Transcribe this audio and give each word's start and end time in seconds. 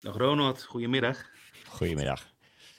Dag 0.00 0.16
Ronald, 0.16 0.62
goedemiddag. 0.62 1.30
Goedemiddag. 1.68 2.34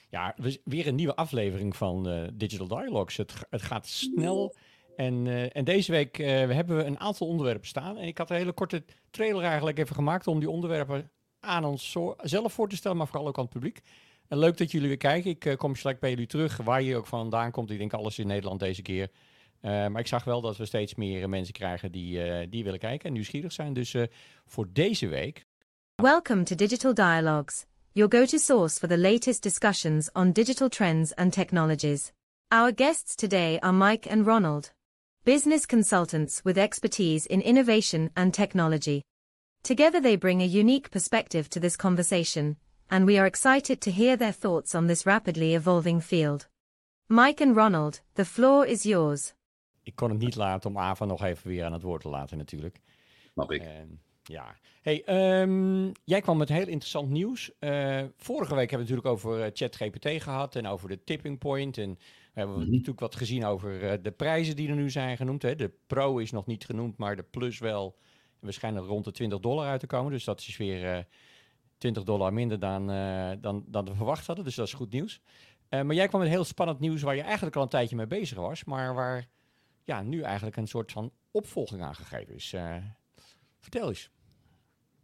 Ja, 0.08 0.36
weer 0.64 0.86
een 0.86 0.94
nieuwe 0.94 1.14
aflevering 1.14 1.76
van 1.76 2.08
uh, 2.08 2.28
Digital 2.34 2.66
Dialogues. 2.66 3.16
Het, 3.16 3.34
het, 3.50 3.62
gaat 3.62 3.86
snel. 3.86 4.54
En, 4.96 5.26
uh, 5.26 5.56
en 5.56 5.64
deze 5.64 5.92
week 5.92 6.18
uh, 6.18 6.26
hebben 6.28 6.76
we 6.76 6.84
een 6.84 7.00
aantal 7.00 7.26
onderwerpen 7.26 7.66
staan. 7.66 7.98
En 7.98 8.06
ik 8.06 8.18
had 8.18 8.30
een 8.30 8.36
hele 8.36 8.52
korte 8.52 8.84
trailer 9.10 9.44
eigenlijk 9.44 9.78
even 9.78 9.94
gemaakt 9.94 10.26
om 10.26 10.38
die 10.38 10.50
onderwerpen 10.50 11.10
aan 11.40 11.64
ons 11.64 11.96
zelf 12.22 12.52
voor 12.52 12.68
te 12.68 12.76
stellen, 12.76 12.96
maar 12.96 13.06
vooral 13.06 13.26
ook 13.28 13.38
aan 13.38 13.44
het 13.44 13.52
publiek. 13.52 13.80
En 14.28 14.38
leuk 14.38 14.56
dat 14.56 14.70
jullie 14.70 14.88
weer 14.88 14.96
kijken. 14.96 15.30
Ik 15.30 15.54
kom 15.58 15.76
straks 15.76 15.98
bij 15.98 16.10
jullie 16.10 16.26
terug, 16.26 16.56
waar 16.56 16.82
je 16.82 16.96
ook 16.96 17.06
vandaan 17.06 17.50
komt. 17.50 17.70
Ik 17.70 17.78
denk 17.78 17.92
alles 17.92 18.18
in 18.18 18.26
Nederland 18.26 18.60
deze 18.60 18.82
keer. 18.82 19.10
maar 19.60 19.98
ik 19.98 20.06
zag 20.06 20.24
wel 20.24 20.40
dat 20.40 20.56
we 20.56 20.64
steeds 20.64 20.94
meer 20.94 21.28
mensen 21.28 21.54
krijgen 21.54 21.92
die, 21.92 22.48
die 22.48 22.64
willen 22.64 22.78
kijken 22.78 23.06
en 23.06 23.12
nieuwsgierig 23.12 23.52
zijn. 23.52 23.72
Dus 23.72 23.96
voor 24.46 24.66
deze 24.72 25.08
week 25.08 25.46
Welcome 26.02 26.44
to 26.46 26.56
Digital 26.56 26.92
Dialogues, 26.92 27.64
your 27.94 28.08
go 28.08 28.26
to 28.26 28.36
source 28.36 28.76
for 28.76 28.88
the 28.88 28.96
latest 28.96 29.40
discussions 29.40 30.10
on 30.16 30.32
digital 30.32 30.68
trends 30.68 31.12
and 31.12 31.32
technologies. 31.32 32.12
Our 32.50 32.72
guests 32.72 33.14
today 33.14 33.60
are 33.62 33.72
Mike 33.72 34.08
and 34.10 34.26
Ronald, 34.26 34.72
business 35.24 35.64
consultants 35.64 36.44
with 36.44 36.58
expertise 36.58 37.24
in 37.26 37.40
innovation 37.40 38.10
and 38.16 38.34
technology. 38.34 39.04
Together 39.62 40.00
they 40.00 40.16
bring 40.16 40.42
a 40.42 40.44
unique 40.44 40.90
perspective 40.90 41.48
to 41.50 41.60
this 41.60 41.76
conversation, 41.76 42.56
and 42.90 43.06
we 43.06 43.16
are 43.16 43.26
excited 43.26 43.80
to 43.82 43.92
hear 43.92 44.16
their 44.16 44.32
thoughts 44.32 44.74
on 44.74 44.88
this 44.88 45.06
rapidly 45.06 45.54
evolving 45.54 46.00
field. 46.00 46.48
Mike 47.08 47.40
and 47.40 47.54
Ronald, 47.54 48.00
the 48.16 48.24
floor 48.24 48.66
is 48.66 48.84
yours. 48.84 49.34
Ik 49.84 49.94
kon 49.94 50.10
het 50.10 50.18
niet 50.18 50.36
laten 50.36 50.70
om 50.70 50.78
Ava 50.78 51.04
nog 51.04 51.22
even 51.22 51.48
weer 51.48 51.64
aan 51.64 51.72
het 51.72 51.82
woord 51.82 52.02
te 52.02 52.08
laten 52.08 52.38
natuurlijk. 52.38 52.80
Snap 53.32 53.52
ik. 53.52 53.62
Ja. 54.32 54.56
Hey, 54.82 55.02
um, 55.42 55.92
jij 56.04 56.20
kwam 56.20 56.36
met 56.36 56.48
heel 56.48 56.66
interessant 56.66 57.10
nieuws. 57.10 57.50
Uh, 57.60 58.02
vorige 58.16 58.54
week 58.54 58.70
hebben 58.70 58.88
we 58.88 58.94
natuurlijk 58.94 59.06
over 59.06 59.38
uh, 59.38 59.50
ChatGPT 59.52 60.22
gehad 60.22 60.56
en 60.56 60.66
over 60.66 60.88
de 60.88 61.04
tipping 61.04 61.38
point. 61.38 61.78
En 61.78 61.94
we 61.94 61.98
hebben 62.32 62.56
mm 62.56 62.62
-hmm. 62.62 62.70
natuurlijk 62.70 63.00
wat 63.00 63.16
gezien 63.16 63.44
over 63.44 63.82
uh, 63.82 63.92
de 64.02 64.10
prijzen 64.10 64.56
die 64.56 64.68
er 64.68 64.74
nu 64.74 64.90
zijn 64.90 65.16
genoemd. 65.16 65.42
Hè. 65.42 65.56
De 65.56 65.72
Pro 65.86 66.18
is 66.18 66.30
nog 66.30 66.46
niet 66.46 66.64
genoemd, 66.64 66.96
maar 66.96 67.16
de 67.16 67.22
Plus 67.22 67.58
wel. 67.58 67.98
Waarschijnlijk 68.40 68.86
rond 68.86 69.04
de 69.04 69.10
20 69.10 69.40
dollar 69.40 69.66
uit 69.66 69.80
te 69.80 69.86
komen. 69.86 70.12
Dus 70.12 70.24
dat 70.24 70.40
is 70.40 70.56
weer 70.56 71.06
20 71.78 72.02
dollar 72.02 72.32
minder 72.32 72.58
dan, 72.58 72.86
dan, 73.40 73.64
dan 73.66 73.84
we 73.84 73.94
verwacht 73.94 74.26
hadden. 74.26 74.44
Dus 74.44 74.54
dat 74.54 74.66
is 74.66 74.72
goed 74.72 74.92
nieuws. 74.92 75.20
maar 75.68 75.94
jij 75.94 76.08
kwam 76.08 76.20
met 76.20 76.30
heel 76.30 76.44
spannend 76.44 76.80
nieuws 76.80 77.02
waar 77.02 77.16
je 77.16 77.22
eigenlijk 77.22 77.56
al 77.56 77.62
een 77.62 77.68
tijdje 77.68 77.96
mee 77.96 78.06
bezig 78.06 78.38
was. 78.38 78.64
Maar 78.64 78.94
waar 78.94 79.28
ja, 79.84 80.02
nu 80.02 80.20
eigenlijk 80.20 80.56
een 80.56 80.68
soort 80.68 80.92
van 80.92 81.12
opvolging 81.30 81.82
aangegeven 81.82 82.34
is. 82.34 82.54
Vertel 83.60 83.88
eens. 83.88 84.10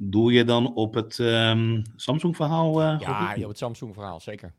Doe 0.01 0.33
je 0.33 0.45
dan 0.45 0.75
op 0.75 0.95
het 0.95 1.19
um, 1.19 1.83
Samsung-verhaal? 1.97 2.83
Uh, 2.83 3.01
ja, 3.01 3.35
op 3.43 3.49
het 3.49 3.59
Samsung-verhaal, 3.59 4.21
zeker. 4.21 4.53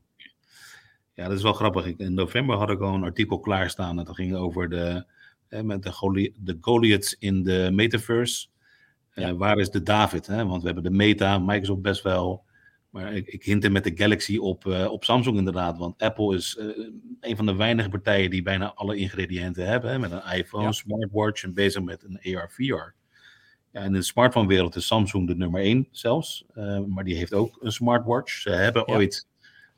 Ja, 1.13 1.27
dat 1.27 1.37
is 1.37 1.43
wel 1.43 1.53
grappig. 1.53 1.85
In 1.85 2.13
november 2.13 2.55
had 2.55 2.69
ik 2.69 2.79
al 2.79 2.93
een 2.93 3.03
artikel 3.03 3.39
klaarstaan. 3.39 3.95
Dat 3.95 4.15
ging 4.15 4.35
over 4.35 4.69
de, 4.69 5.05
eh, 5.47 5.61
met 5.61 5.83
de, 5.83 5.91
Goli 5.91 6.33
de 6.37 6.57
Goliaths 6.61 7.15
in 7.19 7.43
de 7.43 7.69
metaverse. 7.73 8.47
Uh, 9.15 9.25
ja. 9.25 9.35
Waar 9.35 9.57
is 9.57 9.69
de 9.69 9.83
David? 9.83 10.27
Hè? 10.27 10.45
Want 10.45 10.61
we 10.61 10.65
hebben 10.65 10.83
de 10.83 10.97
Meta, 10.97 11.37
Microsoft 11.37 11.81
best 11.81 12.03
wel. 12.03 12.43
Maar 12.89 13.13
ik, 13.13 13.27
ik 13.27 13.43
hint 13.43 13.69
met 13.69 13.83
de 13.83 13.91
Galaxy 13.95 14.37
op, 14.37 14.65
uh, 14.65 14.91
op 14.91 15.03
Samsung 15.03 15.37
inderdaad. 15.37 15.77
Want 15.77 16.01
Apple 16.01 16.35
is 16.35 16.57
uh, 16.59 16.87
een 17.19 17.35
van 17.35 17.45
de 17.45 17.55
weinige 17.55 17.89
partijen 17.89 18.29
die 18.29 18.41
bijna 18.41 18.73
alle 18.73 18.95
ingrediënten 18.95 19.67
hebben. 19.67 19.91
Hè? 19.91 19.99
Met 19.99 20.11
een 20.11 20.31
iPhone, 20.33 20.63
ja. 20.63 20.71
smartwatch 20.71 21.43
en 21.43 21.53
bezig 21.53 21.83
met 21.83 22.03
een 22.03 22.35
AR-VR. 22.35 22.93
Ja, 23.71 23.81
in 23.81 23.91
de 23.91 24.01
smartphone-wereld 24.01 24.75
is 24.75 24.87
Samsung 24.87 25.27
de 25.27 25.35
nummer 25.35 25.61
1 25.61 25.87
zelfs. 25.91 26.45
Uh, 26.55 26.79
maar 26.79 27.03
die 27.03 27.15
heeft 27.15 27.33
ook 27.33 27.57
een 27.61 27.71
smartwatch. 27.71 28.31
Ze 28.31 28.49
hebben 28.49 28.83
ja. 28.85 28.93
ooit 28.93 29.27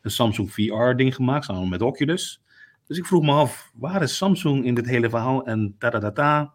een 0.02 0.12
Samsung 0.12 0.54
VR-ding 0.54 1.16
gemaakt, 1.16 1.46
samen 1.46 1.70
met 1.70 1.82
Oculus. 1.82 2.42
Dus 2.88 2.98
ik 2.98 3.06
vroeg 3.06 3.24
me 3.24 3.32
af, 3.32 3.72
waar 3.76 4.02
is 4.02 4.18
Samsung 4.18 4.66
in 4.66 4.74
dit 4.74 4.86
hele 4.86 5.10
verhaal? 5.10 5.46
En 5.46 5.76
ta 5.78 6.54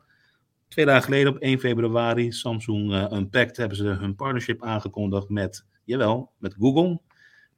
Twee 0.69 0.85
dagen 0.85 1.03
geleden, 1.03 1.33
op 1.33 1.39
1 1.39 1.59
februari, 1.59 2.33
Samsung 2.33 2.93
uh, 2.93 3.07
Unpacked, 3.13 3.57
hebben 3.57 3.77
ze 3.77 3.85
hun 3.85 4.15
partnership 4.15 4.63
aangekondigd 4.63 5.29
met, 5.29 5.65
jawel, 5.85 6.33
met 6.39 6.55
Google 6.59 7.01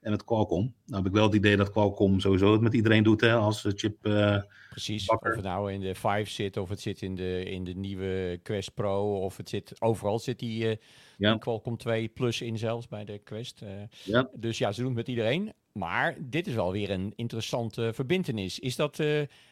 en 0.00 0.10
met 0.10 0.24
Qualcomm. 0.24 0.74
Nou 0.86 1.02
heb 1.02 1.06
ik 1.06 1.16
wel 1.16 1.26
het 1.26 1.34
idee 1.34 1.56
dat 1.56 1.70
Qualcomm 1.70 2.20
sowieso 2.20 2.52
het 2.52 2.60
met 2.60 2.74
iedereen 2.74 3.02
doet 3.02 3.20
hè, 3.20 3.34
als 3.34 3.64
chip. 3.68 4.06
Uh, 4.06 4.42
Precies, 4.70 5.04
bakker. 5.04 5.30
of 5.30 5.36
het 5.36 5.44
nou 5.44 5.72
in 5.72 5.80
de 5.80 5.94
5 5.94 6.30
zit, 6.30 6.56
of 6.56 6.68
het 6.68 6.80
zit 6.80 7.02
in 7.02 7.14
de, 7.14 7.44
in 7.44 7.64
de 7.64 7.74
nieuwe 7.74 8.40
Quest 8.42 8.74
Pro, 8.74 9.22
of 9.22 9.36
het 9.36 9.48
zit 9.48 9.72
overal 9.78 10.18
zit 10.18 10.38
die, 10.38 10.64
uh, 10.64 10.74
ja. 11.16 11.30
die 11.30 11.40
Qualcomm 11.40 11.76
2 11.76 12.08
Plus 12.08 12.40
in 12.40 12.58
zelfs 12.58 12.88
bij 12.88 13.04
de 13.04 13.18
Quest. 13.18 13.62
Uh, 13.62 13.68
ja. 14.04 14.28
Dus 14.34 14.58
ja, 14.58 14.72
ze 14.72 14.78
doen 14.80 14.88
het 14.88 14.98
met 14.98 15.08
iedereen. 15.08 15.52
Maar 15.72 16.16
dit 16.20 16.46
is 16.46 16.54
wel 16.54 16.72
weer 16.72 16.90
een 16.90 17.12
interessante 17.16 17.90
verbindenis. 17.94 18.58
Is 18.58 18.76
dat 18.76 19.02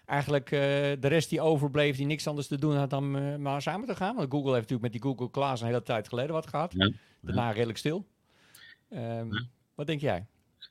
eigenlijk 0.04 0.48
de 0.48 0.98
rest 1.00 1.30
die 1.30 1.40
overbleef, 1.40 1.96
die 1.96 2.06
niks 2.06 2.26
anders 2.26 2.46
te 2.46 2.58
doen 2.58 2.76
had 2.76 2.90
dan 2.90 3.42
maar 3.42 3.62
samen 3.62 3.86
te 3.86 3.94
gaan? 3.94 4.16
Want 4.16 4.30
Google 4.30 4.54
heeft 4.54 4.70
natuurlijk 4.70 4.92
met 4.92 5.02
die 5.02 5.10
Google 5.10 5.30
Class 5.30 5.60
een 5.60 5.66
hele 5.68 5.82
tijd 5.82 6.08
geleden 6.08 6.32
wat 6.32 6.46
gehad. 6.46 6.72
Ja. 6.76 6.92
Daarna 7.20 7.50
redelijk 7.50 7.78
stil. 7.78 8.06
Um, 8.90 9.48
wat 9.74 9.86
denk 9.86 10.00
jij? 10.00 10.26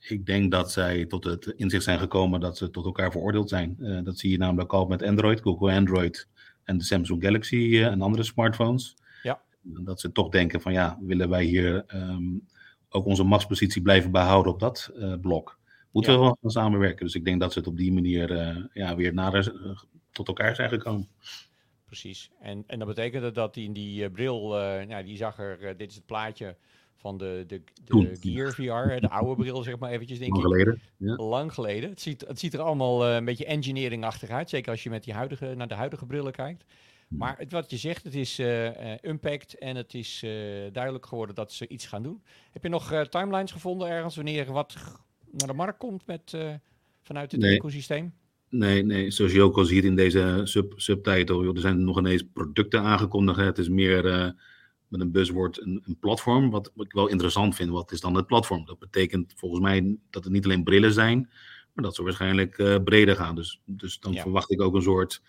Ik 0.08 0.26
denk 0.26 0.52
dat 0.52 0.72
zij 0.72 1.06
tot 1.06 1.24
het 1.24 1.46
inzicht 1.46 1.84
zijn 1.84 2.00
gekomen 2.00 2.40
dat 2.40 2.58
ze 2.58 2.70
tot 2.70 2.86
elkaar 2.86 3.12
veroordeeld 3.12 3.50
zijn. 3.50 3.76
Uh, 3.80 4.04
dat 4.04 4.20
zie 4.20 4.32
je 4.32 4.38
namelijk 4.38 4.74
al 4.74 4.86
met 4.86 5.04
Android, 5.04 5.42
Google 5.42 5.74
Android 5.74 6.28
en 6.64 6.78
de 6.78 6.84
Samsung 6.84 7.24
Galaxy 7.24 7.56
uh, 7.56 7.86
en 7.86 8.02
andere 8.02 8.24
smartphones. 8.24 8.96
Ja. 9.24 9.42
Dat 9.62 10.00
ze 10.00 10.12
toch 10.12 10.30
denken 10.30 10.62
van 10.62 10.74
ja, 10.74 10.98
willen 11.02 11.30
wij 11.30 11.44
hier 11.44 11.86
um, 11.96 12.48
ook 12.90 13.06
onze 13.06 13.24
machtspositie 13.24 13.82
blijven 13.82 14.12
behouden 14.12 14.54
op 14.54 14.60
dat 14.60 14.92
uh, 14.96 15.14
blok? 15.22 15.60
Moeten 15.92 16.12
ja. 16.12 16.18
we 16.18 16.24
wel 16.24 16.38
gaan 16.42 16.52
samenwerken. 16.52 17.06
Dus 17.06 17.16
ik 17.16 17.26
denk 17.26 17.40
dat 17.40 17.54
ze 17.54 17.60
het 17.60 17.68
op 17.68 17.78
die 17.78 17.94
manier 17.94 18.68
ja, 18.74 18.96
weer 18.96 19.14
nader 19.14 19.54
tot 20.12 20.28
elkaar 20.28 20.56
zijn 20.56 20.70
gekomen. 20.70 21.08
Precies. 21.86 22.32
En, 22.40 22.64
en 22.68 22.80
dat 22.80 22.88
betekende 22.88 23.32
dat 23.32 23.54
die 23.54 23.66
in 23.66 23.74
die 23.74 24.10
bril, 24.10 24.50
nou, 24.88 25.04
die 25.04 25.18
zag 25.18 25.40
er, 25.40 25.78
dit 25.78 25.90
is 25.90 25.96
het 25.96 26.06
plaatje 26.06 26.56
van 27.06 27.18
de, 27.18 27.44
de, 27.48 27.62
de 27.86 28.18
Gear 28.20 28.54
VR, 28.54 29.00
de 29.02 29.10
oude 29.10 29.42
bril 29.42 29.64
zeg 29.64 29.78
maar 29.78 29.92
eventjes 29.92 30.20
denk 30.20 30.32
Lang 30.32 30.44
geleden. 30.44 30.82
Ja. 30.98 31.16
Lang 31.16 31.54
geleden. 31.54 31.90
Het 31.90 32.02
ziet, 32.02 32.24
het 32.28 32.40
ziet 32.40 32.54
er 32.54 32.60
allemaal 32.60 33.10
uh, 33.10 33.16
een 33.16 33.26
beetje 33.26 33.46
engineering-achtig 33.46 34.30
uit, 34.30 34.50
zeker 34.50 34.72
als 34.72 34.84
je 34.84 34.90
met 34.90 35.04
die 35.04 35.14
huidige, 35.14 35.54
naar 35.56 35.68
de 35.68 35.74
huidige 35.74 36.06
brillen 36.06 36.32
kijkt. 36.32 36.66
Hmm. 37.08 37.18
Maar 37.18 37.38
het, 37.38 37.52
wat 37.52 37.70
je 37.70 37.78
zegt, 37.78 38.04
het 38.04 38.16
is 38.16 38.40
uh, 38.40 38.68
unpacked 39.02 39.58
en 39.58 39.76
het 39.76 39.94
is 39.94 40.20
duidelijk 40.72 41.06
geworden 41.06 41.36
dat 41.36 41.52
ze 41.52 41.68
iets 41.68 41.86
gaan 41.86 42.04
doen. 42.04 42.24
Heb 42.52 42.64
je 42.64 42.70
nog 42.70 43.06
timelines 43.10 43.52
gevonden 43.52 43.90
ergens 43.90 44.16
wanneer 44.16 44.52
wat 44.52 44.76
naar 45.32 45.48
de 45.48 45.54
markt 45.54 45.78
komt 45.78 46.06
met, 46.06 46.38
vanuit 47.02 47.32
het 47.32 47.42
nee. 47.42 47.56
ecosysteem? 47.56 48.14
Nee, 48.50 48.84
nee, 48.84 49.12
zoals 49.12 49.32
je 49.32 49.42
ook 49.42 49.58
al 49.58 49.66
ziet 49.66 49.84
in 49.84 49.96
deze 49.96 50.42
sub, 50.44 50.74
subtitle, 50.76 51.54
er 51.54 51.60
zijn 51.60 51.84
nog 51.84 51.98
ineens 51.98 52.24
producten 52.34 52.82
aangekondigd. 52.82 53.40
Het 53.40 53.58
is 53.58 53.70
meer 53.70 54.34
met 54.88 55.02
een 55.02 55.12
buzzword 55.12 55.62
een, 55.62 55.82
een, 55.86 55.98
platform. 56.00 56.50
Wat, 56.50 56.72
wat, 56.76 56.86
ik 56.86 56.92
wel 56.92 57.08
interessant 57.08 57.56
vind, 57.56 57.70
wat 57.70 57.92
is 57.92 58.02
dan 58.02 58.16
het 58.16 58.28
platform? 58.28 58.66
Dat 58.66 58.80
betekent 58.80 59.34
volgens 59.36 59.62
mij 59.62 59.98
dat 60.10 60.24
het 60.24 60.34
niet 60.34 60.46
alleen 60.46 60.64
brillen 60.64 60.94
zijn, 60.94 61.30
maar 61.74 61.84
dat 61.84 61.96
ze 61.96 62.04
waarschijnlijk 62.04 62.58
uh, 62.58 62.76
breder 62.84 63.16
gaan. 63.16 63.36
Dus, 63.36 63.62
dus 63.66 64.00
dan 64.00 64.14
ja. 64.14 64.22
verwacht 64.22 64.52
ik 64.52 64.62
ook 64.62 64.76
een 64.76 64.82
soort, 64.82 65.22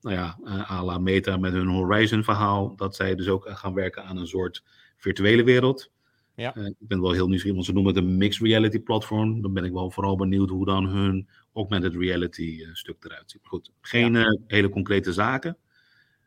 nou 0.00 0.16
ja, 0.16 0.38
uh, 0.44 0.70
à 0.70 0.84
la 0.84 0.98
Meta 0.98 1.36
met 1.36 1.52
hun 1.52 1.68
Horizon 1.68 2.24
verhaal, 2.24 2.76
dat 2.76 2.96
zij 2.96 3.14
dus 3.14 3.28
ook 3.28 3.48
gaan 3.48 3.74
werken 3.74 4.04
aan 4.04 4.16
een 4.16 4.26
soort 4.26 4.64
virtuele 4.96 5.44
wereld. 5.44 5.90
Ja. 6.34 6.56
Uh, 6.56 6.66
ik 6.66 6.74
ben 6.78 7.00
wel 7.00 7.12
heel 7.12 7.28
nieuwsgierig, 7.28 7.54
want 7.54 7.66
ze 7.66 7.72
noemen 7.72 7.94
het 7.94 8.04
een 8.04 8.16
mixed 8.16 8.46
reality 8.46 8.78
platform. 8.78 9.42
Dan 9.42 9.52
ben 9.52 9.64
ik 9.64 9.72
wel 9.72 9.90
vooral 9.90 10.16
benieuwd 10.16 10.50
hoe 10.50 10.64
dan 10.64 10.86
hun 10.86 11.28
augmented 11.52 11.94
reality 11.94 12.64
stuk 12.72 13.04
eruit 13.04 13.30
ziet. 13.30 13.40
Maar 13.40 13.50
goed, 13.50 13.70
geen 13.80 14.14
ja. 14.14 14.38
hele 14.46 14.68
concrete 14.68 15.12
zaken. 15.12 15.56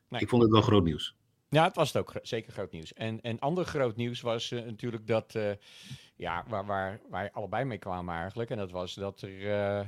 Nee. 0.10 0.22
Ik 0.22 0.30
vond 0.30 0.42
het 0.42 0.52
wel 0.52 0.62
groot 0.62 0.84
nieuws. 0.84 1.15
Ja, 1.50 1.64
het 1.64 1.76
was 1.76 1.94
het 1.94 1.98
ook 1.98 2.14
zeker 2.22 2.52
groot 2.52 2.72
nieuws. 2.72 2.94
En, 2.94 3.22
en 3.22 3.40
ander 3.40 3.66
groot 3.66 3.96
nieuws 3.96 4.22
was 4.22 4.52
uh, 4.52 4.64
natuurlijk 4.64 5.08
dat, 5.08 5.34
uh, 5.36 5.52
ja, 6.16 6.44
waar, 6.48 6.66
waar 6.66 7.00
wij 7.10 7.32
allebei 7.32 7.64
mee 7.64 7.78
kwamen 7.78 8.16
eigenlijk. 8.16 8.50
En 8.50 8.58
dat 8.58 8.72
was 8.72 8.94
dat 8.94 9.22
er, 9.22 9.42
uh, 9.80 9.88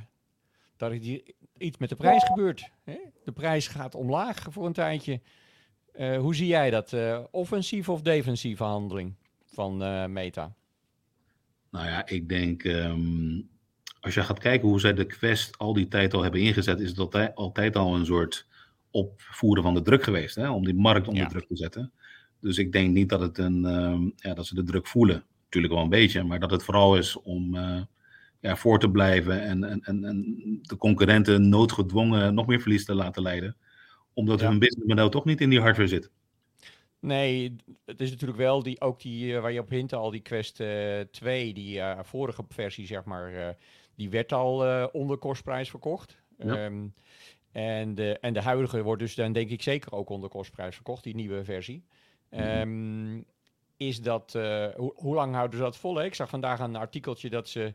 dat 0.76 0.90
er 0.90 1.20
iets 1.58 1.78
met 1.78 1.88
de 1.88 1.96
prijs 1.96 2.24
gebeurt. 2.24 2.70
Hè? 2.84 2.98
De 3.24 3.32
prijs 3.32 3.66
gaat 3.66 3.94
omlaag 3.94 4.46
voor 4.50 4.66
een 4.66 4.72
tijdje. 4.72 5.20
hoe 6.18 6.34
zie 6.34 6.46
jij 6.46 6.70
dat? 6.70 6.96
offensieve 7.30 7.92
of 7.92 8.02
defensieve 8.02 8.64
handeling 8.64 9.14
van 9.44 9.76
Meta? 10.12 10.54
Nou 11.70 11.86
ja, 11.86 12.06
ik 12.06 12.28
denk, 12.28 12.64
um, 12.64 13.50
als 14.00 14.14
je 14.14 14.22
gaat 14.22 14.38
kijken 14.38 14.68
hoe 14.68 14.80
zij 14.80 14.94
de 14.94 15.04
Quest 15.04 15.58
al 15.58 15.72
die 15.72 15.88
tijd 15.88 16.14
al 16.14 16.22
hebben 16.22 16.40
ingezet, 16.40 16.80
is 16.80 16.98
altijd, 16.98 17.34
altijd 17.34 17.76
al 17.76 17.94
een 17.94 18.06
soort 18.06 18.46
opvoeren 18.90 19.62
van 19.62 19.74
de 19.74 19.82
druk 19.82 20.02
geweest, 20.02 20.34
hè, 20.34 20.50
om 20.50 20.64
die 20.64 20.74
markt 20.74 21.08
onder 21.08 21.22
ja. 21.22 21.28
druk 21.28 21.46
te 21.46 21.56
zetten. 21.56 21.92
Dus 22.40 22.58
ik 22.58 22.72
denk 22.72 22.92
niet 22.92 23.08
dat, 23.08 23.20
het 23.20 23.38
een, 23.38 23.64
uh, 23.64 24.10
ja, 24.16 24.34
dat 24.34 24.46
ze 24.46 24.54
de 24.54 24.62
druk 24.62 24.86
voelen. 24.86 25.24
Natuurlijk 25.44 25.74
wel 25.74 25.82
een 25.82 25.88
beetje, 25.88 26.24
maar 26.24 26.40
dat 26.40 26.50
het 26.50 26.62
vooral 26.62 26.96
is 26.96 27.22
om 27.22 27.54
uh, 27.54 27.82
ja, 28.40 28.56
voor 28.56 28.78
te 28.78 28.90
blijven 28.90 29.42
en, 29.42 29.64
en, 29.64 29.80
en, 29.80 30.04
en, 30.04 30.24
de 30.62 30.76
concurrenten 30.76 31.48
noodgedwongen 31.48 32.34
nog 32.34 32.46
meer 32.46 32.60
verlies 32.60 32.84
te 32.84 32.94
laten 32.94 33.22
leiden. 33.22 33.56
Omdat 34.12 34.40
ja. 34.40 34.48
hun 34.48 34.58
businessmodel 34.58 35.08
toch 35.08 35.24
niet 35.24 35.40
in 35.40 35.50
die 35.50 35.60
hardware 35.60 35.88
zit. 35.88 36.10
Nee, 37.00 37.56
het 37.84 38.00
is 38.00 38.10
natuurlijk 38.10 38.38
wel 38.38 38.62
die, 38.62 38.80
ook 38.80 39.00
die, 39.00 39.38
waar 39.38 39.52
je 39.52 39.60
op 39.60 39.68
hint 39.68 39.92
al, 39.92 40.10
die 40.10 40.20
Quest 40.20 40.62
2, 41.10 41.54
die 41.54 41.80
vorige 42.02 42.44
versie, 42.48 42.86
zeg 42.86 43.04
maar, 43.04 43.56
die 43.94 44.10
werd 44.10 44.32
al 44.32 44.88
onder 44.92 45.16
kostprijs 45.16 45.70
verkocht. 45.70 46.18
Ehm, 46.38 46.86
en, 47.52 47.94
de, 47.94 48.18
en 48.18 48.32
de 48.32 48.42
huidige 48.42 48.82
wordt 48.82 49.02
dus 49.02 49.14
dan 49.14 49.32
denk 49.32 49.50
ik 49.50 49.62
zeker 49.62 49.92
ook 49.92 50.08
onder 50.08 50.28
kostprijs 50.28 50.74
verkocht, 50.74 51.04
die 51.04 51.14
nieuwe 51.14 51.44
versie. 51.44 51.84
Um, 52.30 53.24
is 53.76 54.02
dat, 54.02 54.34
uh, 54.36 54.66
hoe 54.94 55.14
lang 55.14 55.34
houden 55.34 55.58
ze 55.58 55.64
dat 55.64 55.76
vol? 55.76 55.96
Hè? 55.96 56.04
Ik 56.04 56.14
zag 56.14 56.28
vandaag 56.28 56.60
een 56.60 56.76
artikeltje 56.76 57.30
dat 57.30 57.48
ze 57.48 57.74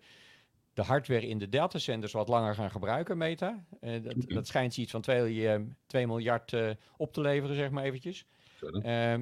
de 0.73 0.81
hardware 0.81 1.27
in 1.27 1.37
de 1.37 1.49
datacenters 1.49 2.11
wat 2.11 2.27
langer 2.27 2.55
gaan 2.55 2.71
gebruiken, 2.71 3.17
Meta. 3.17 3.65
Uh, 3.81 4.03
dat, 4.03 4.15
dat, 4.27 4.47
schijnt 4.47 4.77
iets 4.77 4.91
van 4.91 5.01
2, 5.01 5.59
2 5.87 6.07
miljard 6.07 6.51
uh, 6.51 6.69
op 6.97 7.13
te 7.13 7.21
leveren, 7.21 7.55
zeg 7.55 7.69
maar 7.69 7.83
eventjes. 7.83 8.25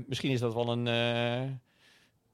misschien 0.07 0.31
is 0.31 0.39
dat 0.39 0.53
wel 0.53 0.71
een, 0.71 0.85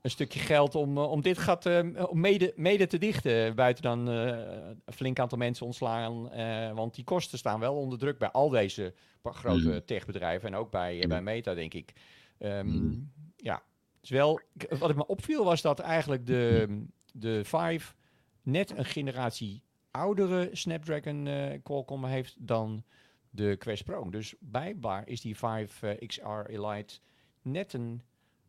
een 0.08 0.14
stukje 0.14 0.40
geld 0.40 0.76
om, 0.76 0.98
om 0.98 1.22
dit 1.22 1.38
gat 1.38 1.66
om 2.10 2.20
mede, 2.20 2.54
mede 2.56 2.88
te 2.88 2.98
dichten. 2.98 3.56
Buiten 3.56 3.84
dan 3.84 4.08
een 4.08 4.78
flink 4.94 5.20
aantal 5.20 5.38
mensen 5.38 5.66
ontslaan. 5.66 6.30
want 6.76 6.96
die 6.96 7.04
kosten 7.04 7.38
staan 7.38 7.60
wel 7.60 7.76
onder 7.76 8.00
druk 8.00 8.18
bij 8.18 8.32
al 8.32 8.50
deze 8.50 8.94
grote 9.24 9.70
mm. 9.70 9.86
techbedrijven. 9.86 10.48
En 10.48 10.56
ook 10.56 10.72
bij, 10.72 11.06
bij 11.08 11.22
Meta, 11.22 11.54
denk 11.54 11.74
ik. 11.74 11.94
Um, 12.40 12.68
mm. 12.68 13.12
Ja, 13.38 13.64
dus 14.00 14.10
wel, 14.10 14.40
wat 14.80 14.90
ik 14.90 14.96
me 14.96 15.08
opviel 15.08 15.44
was 15.44 15.62
dat 15.62 15.80
eigenlijk 15.80 16.26
de, 16.26 16.68
de 17.14 17.46
5 17.46 17.96
net 18.42 18.78
een 18.78 18.86
generatie 18.86 19.64
oudere 19.92 20.50
Snapdragon 20.52 21.26
uh, 21.26 21.54
Qualcomm 21.64 22.06
heeft 22.06 22.36
dan 22.40 22.84
de 23.30 23.56
Quest 23.58 23.84
Pro. 23.84 24.10
Dus 24.10 24.36
blijkbaar 24.40 25.08
is 25.08 25.22
die 25.22 25.38
5 25.38 25.82
uh, 25.82 25.92
XR 26.08 26.46
Elite 26.48 27.00
net 27.42 27.74
een 27.74 28.02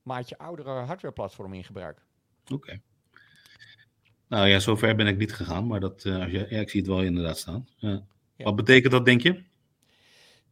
maatje 0.02 0.38
oudere 0.38 0.70
hardwareplatform 0.70 1.54
in 1.54 1.64
gebruik. 1.64 2.06
Oké. 2.52 2.80
Nou 4.28 4.48
ja, 4.48 4.58
zover 4.58 4.96
ben 4.96 5.06
ik 5.06 5.18
niet 5.18 5.32
gegaan, 5.32 5.66
maar 5.66 5.80
dat, 5.80 6.04
uh, 6.04 6.22
als 6.22 6.30
je, 6.30 6.46
ja, 6.50 6.60
ik 6.60 6.70
zie 6.70 6.80
het 6.80 6.88
wel 6.88 7.02
inderdaad 7.02 7.38
staan. 7.38 7.68
Ja. 7.76 8.02
Ja. 8.36 8.44
Wat 8.44 8.56
betekent 8.56 8.92
dat, 8.92 9.04
denk 9.04 9.22
je? 9.22 9.42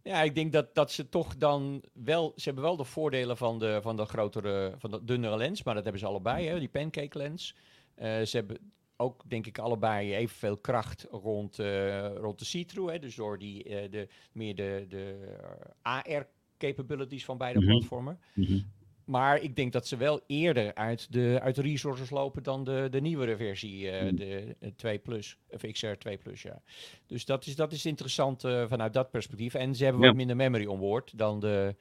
Ja, 0.03 0.23
ik 0.23 0.35
denk 0.35 0.53
dat, 0.53 0.75
dat 0.75 0.93
ze 0.93 1.09
toch 1.09 1.37
dan 1.37 1.83
wel... 1.93 2.33
Ze 2.37 2.45
hebben 2.45 2.65
wel 2.65 2.77
de 2.77 2.85
voordelen 2.85 3.37
van 3.37 3.59
de, 3.59 3.79
van 3.83 3.97
de 3.97 4.05
grotere, 4.05 4.75
van 4.79 4.91
de 4.91 5.05
dunnere 5.05 5.37
lens, 5.37 5.63
maar 5.63 5.75
dat 5.75 5.83
hebben 5.83 6.01
ze 6.01 6.07
allebei, 6.07 6.47
hè, 6.47 6.59
die 6.59 6.69
pancake 6.69 7.19
lens. 7.19 7.55
Uh, 7.99 8.05
ze 8.05 8.37
hebben 8.37 8.73
ook, 8.97 9.23
denk 9.27 9.47
ik, 9.47 9.59
allebei 9.59 10.15
evenveel 10.15 10.57
kracht 10.57 11.07
rond, 11.11 11.59
uh, 11.59 12.17
rond 12.17 12.39
de 12.39 12.45
see-through. 12.45 13.01
Dus 13.01 13.15
door 13.15 13.39
die, 13.39 13.69
uh, 13.69 13.91
de, 13.91 14.09
meer 14.33 14.55
de, 14.55 14.87
de 14.89 15.37
AR-capabilities 15.83 17.25
van 17.25 17.39
beide 17.39 17.59
mm 17.59 17.67
-hmm. 17.67 17.77
platformen. 17.77 18.21
Mm 18.35 18.45
-hmm. 18.45 18.71
Maar 19.07 19.41
ik 19.41 19.57
denk 19.57 19.73
dat 19.73 19.87
ze 19.87 19.97
wel 19.97 20.21
eerder 20.27 20.75
uit 20.75 21.13
de, 21.13 21.39
uit 21.43 21.55
de 21.55 21.63
resources 21.63 22.11
lopen 22.11 22.43
dan 22.43 22.65
de, 22.65 22.89
de 22.91 23.01
nieuwere 23.01 23.37
versie, 23.37 23.85
uh, 23.85 24.13
de 24.15 24.57
2 24.77 24.99
Plus, 24.99 25.39
of 25.51 25.61
XR 25.73 25.93
2 25.99 26.17
Plus, 26.17 26.43
ja. 26.43 26.63
Dus 27.07 27.25
dat 27.25 27.47
is, 27.47 27.57
dat 27.57 27.73
is 27.73 27.87
interessant 27.87 28.45
uh, 28.45 28.65
vanuit 28.67 28.93
dat 28.93 29.11
perspectief. 29.11 29.55
En 29.55 29.75
ze 29.75 29.85
hebben 29.85 30.03
ja. 30.03 30.09
wat 30.09 30.17
minder 30.17 30.37
memory 30.37 30.67
onboard 30.67 31.19
dan 31.19 31.41
de 31.41 31.75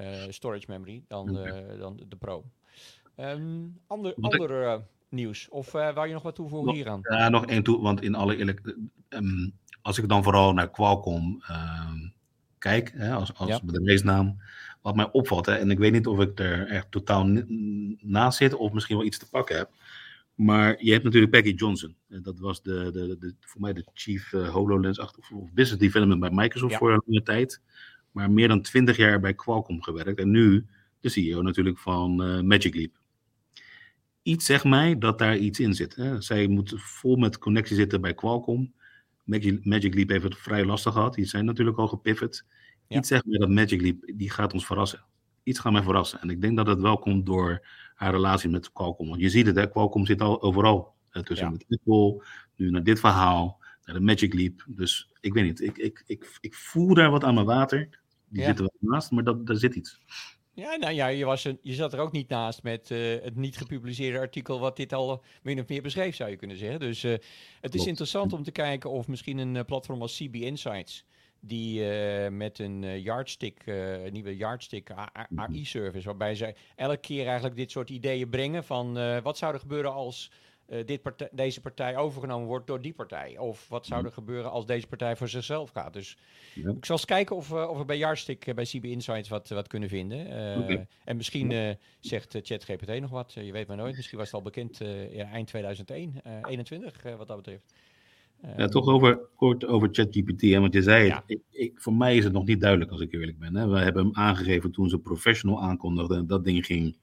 uh, 0.00 0.06
storage 0.28 0.64
memory, 0.68 1.04
dan, 1.08 1.38
okay. 1.38 1.76
dan 1.76 1.96
de, 1.96 2.08
de 2.08 2.16
Pro. 2.16 2.44
Um, 3.16 3.80
ander 3.86 4.14
ander 4.20 4.82
nieuws, 5.08 5.48
of 5.48 5.72
wou 5.72 6.06
je 6.06 6.12
nog 6.12 6.22
wat 6.22 6.34
toevoegen 6.34 6.66
nog, 6.66 6.76
hieraan? 6.76 7.00
Ja, 7.02 7.28
nog 7.28 7.46
één 7.46 7.62
toe, 7.62 7.82
want 7.82 8.02
in 8.02 8.14
alle 8.14 8.36
eerlijk, 8.36 8.76
um, 9.08 9.52
als 9.82 9.98
ik 9.98 10.08
dan 10.08 10.22
vooral 10.22 10.52
naar 10.52 10.70
Qualcomm 10.70 11.42
um, 11.50 12.14
kijk, 12.58 12.92
hè, 12.94 13.12
als, 13.12 13.34
als 13.34 13.48
ja. 13.48 13.60
bedrijfsnaam 13.64 14.36
wat 14.84 14.96
mij 14.96 15.10
opvalt, 15.12 15.46
hè, 15.46 15.54
en 15.54 15.70
ik 15.70 15.78
weet 15.78 15.92
niet 15.92 16.06
of 16.06 16.20
ik 16.20 16.38
er 16.38 16.66
echt 16.66 16.90
totaal 16.90 17.24
naast 17.98 18.38
zit 18.38 18.54
of 18.54 18.72
misschien 18.72 18.96
wel 18.96 19.06
iets 19.06 19.18
te 19.18 19.28
pakken 19.28 19.56
heb. 19.56 19.70
Maar 20.34 20.84
je 20.84 20.92
hebt 20.92 21.04
natuurlijk 21.04 21.32
Peggy 21.32 21.54
Johnson. 21.54 21.96
Dat 22.08 22.38
was 22.38 22.62
de, 22.62 22.90
de, 22.92 23.16
de, 23.18 23.34
voor 23.40 23.60
mij 23.60 23.72
de 23.72 23.84
chief 23.94 24.32
uh, 24.32 24.48
HoloLens 24.48 24.98
of 24.98 25.10
business 25.52 25.82
development 25.82 26.20
bij 26.20 26.30
Microsoft 26.32 26.72
ja. 26.72 26.78
voor 26.78 26.92
een 26.92 27.02
lange 27.06 27.22
tijd. 27.22 27.60
Maar 28.10 28.30
meer 28.30 28.48
dan 28.48 28.62
twintig 28.62 28.96
jaar 28.96 29.20
bij 29.20 29.34
Qualcomm 29.34 29.82
gewerkt. 29.82 30.18
En 30.18 30.30
nu 30.30 30.66
de 31.00 31.08
CEO 31.08 31.42
natuurlijk 31.42 31.78
van 31.78 32.28
uh, 32.28 32.40
Magic 32.40 32.74
Leap. 32.74 32.92
Iets 34.22 34.46
zegt 34.46 34.64
mij 34.64 34.98
dat 34.98 35.18
daar 35.18 35.36
iets 35.36 35.60
in 35.60 35.74
zit. 35.74 35.94
Hè. 35.94 36.20
Zij 36.20 36.46
moet 36.46 36.74
vol 36.76 37.16
met 37.16 37.38
connectie 37.38 37.76
zitten 37.76 38.00
bij 38.00 38.14
Qualcomm. 38.14 38.72
Magic, 39.24 39.64
Magic 39.64 39.94
Leap 39.94 40.08
heeft 40.08 40.24
het 40.24 40.36
vrij 40.36 40.64
lastig 40.64 40.92
gehad. 40.92 41.14
Die 41.14 41.24
zijn 41.24 41.44
natuurlijk 41.44 41.78
al 41.78 41.88
gepivot. 41.88 42.44
Ja. 42.88 42.98
Iets 42.98 43.08
zegt 43.08 43.26
mij 43.26 43.38
dat 43.38 43.48
Magic 43.48 43.80
Leap, 43.80 44.12
die 44.14 44.30
gaat 44.30 44.52
ons 44.52 44.66
verrassen. 44.66 45.04
Iets 45.42 45.58
gaat 45.58 45.72
mij 45.72 45.82
verrassen. 45.82 46.20
En 46.20 46.30
ik 46.30 46.40
denk 46.40 46.56
dat 46.56 46.66
het 46.66 46.80
wel 46.80 46.98
komt 46.98 47.26
door 47.26 47.66
haar 47.94 48.10
relatie 48.12 48.50
met 48.50 48.72
Qualcomm. 48.72 49.08
Want 49.08 49.20
je 49.20 49.28
ziet 49.28 49.46
het, 49.46 49.56
hè, 49.56 49.70
Qualcomm 49.70 50.06
zit 50.06 50.20
al 50.20 50.42
overal. 50.42 50.92
Uh, 51.12 51.22
tussen 51.22 51.46
ja. 51.46 51.52
met 51.52 51.64
Apple, 51.68 52.24
nu 52.56 52.70
naar 52.70 52.82
dit 52.82 53.00
verhaal, 53.00 53.60
naar 53.84 53.94
de 53.94 54.00
Magic 54.00 54.34
Leap. 54.34 54.64
Dus 54.66 55.10
ik 55.20 55.32
weet 55.32 55.44
niet, 55.44 55.60
ik, 55.60 55.78
ik, 55.78 56.02
ik, 56.06 56.38
ik 56.40 56.54
voel 56.54 56.94
daar 56.94 57.10
wat 57.10 57.24
aan 57.24 57.34
mijn 57.34 57.46
water. 57.46 57.88
Die 58.28 58.40
ja. 58.40 58.46
zitten 58.46 58.64
wel 58.64 58.90
naast, 58.90 59.10
maar 59.10 59.24
dat, 59.24 59.46
daar 59.46 59.56
zit 59.56 59.74
iets. 59.74 60.00
Ja, 60.52 60.76
nou 60.76 60.92
ja, 60.92 61.06
je, 61.06 61.24
was 61.24 61.44
een, 61.44 61.58
je 61.62 61.74
zat 61.74 61.92
er 61.92 61.98
ook 61.98 62.12
niet 62.12 62.28
naast 62.28 62.62
met 62.62 62.90
uh, 62.90 63.22
het 63.22 63.36
niet 63.36 63.56
gepubliceerde 63.56 64.18
artikel 64.18 64.60
wat 64.60 64.76
dit 64.76 64.92
al 64.92 65.24
min 65.42 65.60
of 65.60 65.68
meer 65.68 65.82
beschreef, 65.82 66.14
zou 66.14 66.30
je 66.30 66.36
kunnen 66.36 66.56
zeggen. 66.56 66.80
Dus 66.80 67.04
uh, 67.04 67.10
het 67.10 67.22
Klopt. 67.60 67.74
is 67.74 67.86
interessant 67.86 68.32
om 68.32 68.42
te 68.42 68.50
kijken 68.50 68.90
of 68.90 69.08
misschien 69.08 69.38
een 69.38 69.64
platform 69.64 70.00
als 70.00 70.16
CB 70.16 70.34
Insights 70.34 71.04
die 71.46 71.80
uh, 71.80 72.28
met 72.28 72.58
een 72.58 72.82
uh, 72.82 73.04
yardstick, 73.04 73.62
uh, 73.66 73.96
nieuwe 74.10 74.36
yardstick 74.36 74.90
AI-service, 75.36 76.06
waarbij 76.06 76.34
zij 76.34 76.54
elke 76.76 76.96
keer 76.96 77.26
eigenlijk 77.26 77.56
dit 77.56 77.70
soort 77.70 77.90
ideeën 77.90 78.28
brengen 78.28 78.64
van 78.64 79.22
wat 79.22 79.38
zou 79.38 79.52
er 79.54 79.60
gebeuren 79.60 79.92
als 79.92 80.30
dit 80.84 81.02
partij, 81.02 81.28
deze 81.32 81.60
partij 81.60 81.96
overgenomen 81.96 82.46
wordt 82.46 82.66
door 82.66 82.80
die 82.80 82.92
partij? 82.92 83.38
Of 83.38 83.68
wat 83.68 83.86
zou 83.86 84.04
er 84.04 84.12
gebeuren 84.12 84.50
als 84.50 84.66
deze 84.66 84.86
partij 84.86 85.16
voor 85.16 85.28
zichzelf 85.28 85.70
gaat? 85.70 85.92
Dus 85.92 86.16
ja. 86.54 86.70
ik 86.70 86.84
zal 86.84 86.96
eens 86.96 87.04
kijken 87.04 87.36
of, 87.36 87.52
of 87.52 87.78
we 87.78 87.84
bij 87.84 87.96
Yardstick, 87.96 88.54
bij 88.54 88.64
CB 88.64 88.84
Insights 88.84 89.28
wat, 89.28 89.48
wat 89.48 89.66
kunnen 89.66 89.88
vinden. 89.88 90.26
Okay. 90.62 90.86
En 91.04 91.16
misschien 91.16 91.76
zegt 92.00 92.36
ChatGPT 92.42 93.00
nog 93.00 93.10
wat, 93.10 93.32
je 93.32 93.52
weet 93.52 93.66
maar 93.66 93.76
nooit. 93.76 93.96
Misschien 93.96 94.18
was 94.18 94.26
het 94.26 94.36
al 94.36 94.42
bekend 94.42 94.80
eind 95.16 95.46
2001, 95.46 96.20
21 96.48 97.02
wat 97.02 97.26
dat 97.26 97.36
betreft. 97.36 97.72
Ja, 98.56 98.68
toch 98.68 98.86
over, 98.86 99.18
kort 99.36 99.66
over 99.66 99.88
ChatGPT, 99.92 100.50
want 100.50 100.72
je 100.72 100.82
zei 100.82 101.10
het, 101.10 101.22
ik, 101.26 101.40
ik, 101.50 101.72
voor 101.80 101.92
mij 101.94 102.16
is 102.16 102.24
het 102.24 102.32
nog 102.32 102.44
niet 102.44 102.60
duidelijk 102.60 102.90
als 102.90 103.00
ik 103.00 103.12
eerlijk 103.12 103.38
ben. 103.38 103.56
Hè. 103.56 103.68
We 103.68 103.78
hebben 103.78 104.04
hem 104.04 104.14
aangegeven 104.14 104.70
toen 104.70 104.88
ze 104.88 104.98
professional 104.98 105.62
aankondigden 105.62 106.18
en 106.18 106.26
dat 106.26 106.44
ding 106.44 106.66
ging 106.66 106.96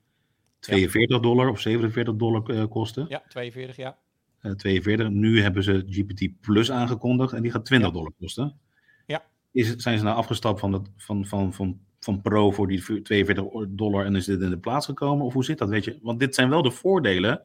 42 0.59 1.15
ja. 1.15 1.21
dollar 1.21 1.49
of 1.49 1.59
47 1.59 2.15
dollar 2.15 2.51
uh, 2.51 2.65
kosten. 2.69 3.05
Ja, 3.09 3.23
42, 3.27 3.75
ja. 3.75 3.97
Uh, 4.41 4.51
42. 4.51 5.09
Nu 5.09 5.41
hebben 5.41 5.63
ze 5.63 5.85
GPT 5.89 6.41
Plus 6.41 6.71
aangekondigd 6.71 7.33
en 7.33 7.41
die 7.41 7.51
gaat 7.51 7.65
20 7.65 7.87
ja. 7.87 7.93
dollar 7.93 8.11
kosten. 8.19 8.59
Ja. 9.05 9.23
Is, 9.51 9.75
zijn 9.75 9.97
ze 9.97 10.03
nou 10.03 10.17
afgestapt 10.17 10.59
van, 10.59 10.73
het, 10.73 10.89
van, 10.97 11.25
van, 11.25 11.53
van, 11.53 11.79
van 11.99 12.21
Pro 12.21 12.51
voor 12.51 12.67
die 12.67 13.01
42 13.01 13.45
dollar 13.69 14.05
en 14.05 14.15
is 14.15 14.25
dit 14.25 14.41
in 14.41 14.49
de 14.49 14.59
plaats 14.59 14.85
gekomen? 14.85 15.25
Of 15.25 15.33
hoe 15.33 15.43
zit 15.43 15.57
dat, 15.57 15.69
weet 15.69 15.85
je? 15.85 15.99
Want 16.01 16.19
dit 16.19 16.35
zijn 16.35 16.49
wel 16.49 16.61
de 16.61 16.71
voordelen 16.71 17.43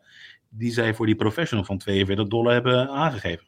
die 0.48 0.72
zij 0.72 0.94
voor 0.94 1.06
die 1.06 1.16
professional 1.16 1.64
van 1.64 1.78
42 1.78 2.28
dollar 2.28 2.52
hebben 2.52 2.88
aangegeven. 2.88 3.46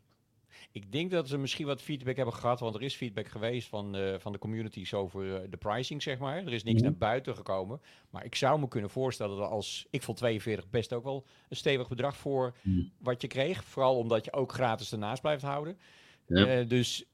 Ik 0.72 0.92
denk 0.92 1.10
dat 1.10 1.28
ze 1.28 1.38
misschien 1.38 1.66
wat 1.66 1.82
feedback 1.82 2.16
hebben 2.16 2.34
gehad, 2.34 2.60
want 2.60 2.74
er 2.74 2.82
is 2.82 2.94
feedback 2.94 3.28
geweest 3.28 3.68
van, 3.68 3.96
uh, 3.96 4.14
van 4.18 4.32
de 4.32 4.38
communities 4.38 4.94
over 4.94 5.24
uh, 5.24 5.38
de 5.50 5.56
pricing, 5.56 6.02
zeg 6.02 6.18
maar. 6.18 6.36
Er 6.36 6.52
is 6.52 6.62
niks 6.62 6.80
mm-hmm. 6.80 6.82
naar 6.82 7.08
buiten 7.08 7.34
gekomen. 7.34 7.80
Maar 8.10 8.24
ik 8.24 8.34
zou 8.34 8.60
me 8.60 8.68
kunnen 8.68 8.90
voorstellen 8.90 9.36
dat 9.36 9.50
als, 9.50 9.86
ik 9.90 10.02
vond 10.02 10.18
42 10.18 10.70
best 10.70 10.92
ook 10.92 11.04
wel 11.04 11.24
een 11.48 11.56
stevig 11.56 11.88
bedrag 11.88 12.16
voor 12.16 12.54
mm. 12.62 12.90
wat 12.98 13.22
je 13.22 13.28
kreeg. 13.28 13.64
Vooral 13.64 13.96
omdat 13.96 14.24
je 14.24 14.32
ook 14.32 14.52
gratis 14.52 14.92
ernaast 14.92 15.20
blijft 15.22 15.42
houden. 15.42 15.78
Ja. 16.26 16.60
Uh, 16.60 16.68
dus 16.68 17.04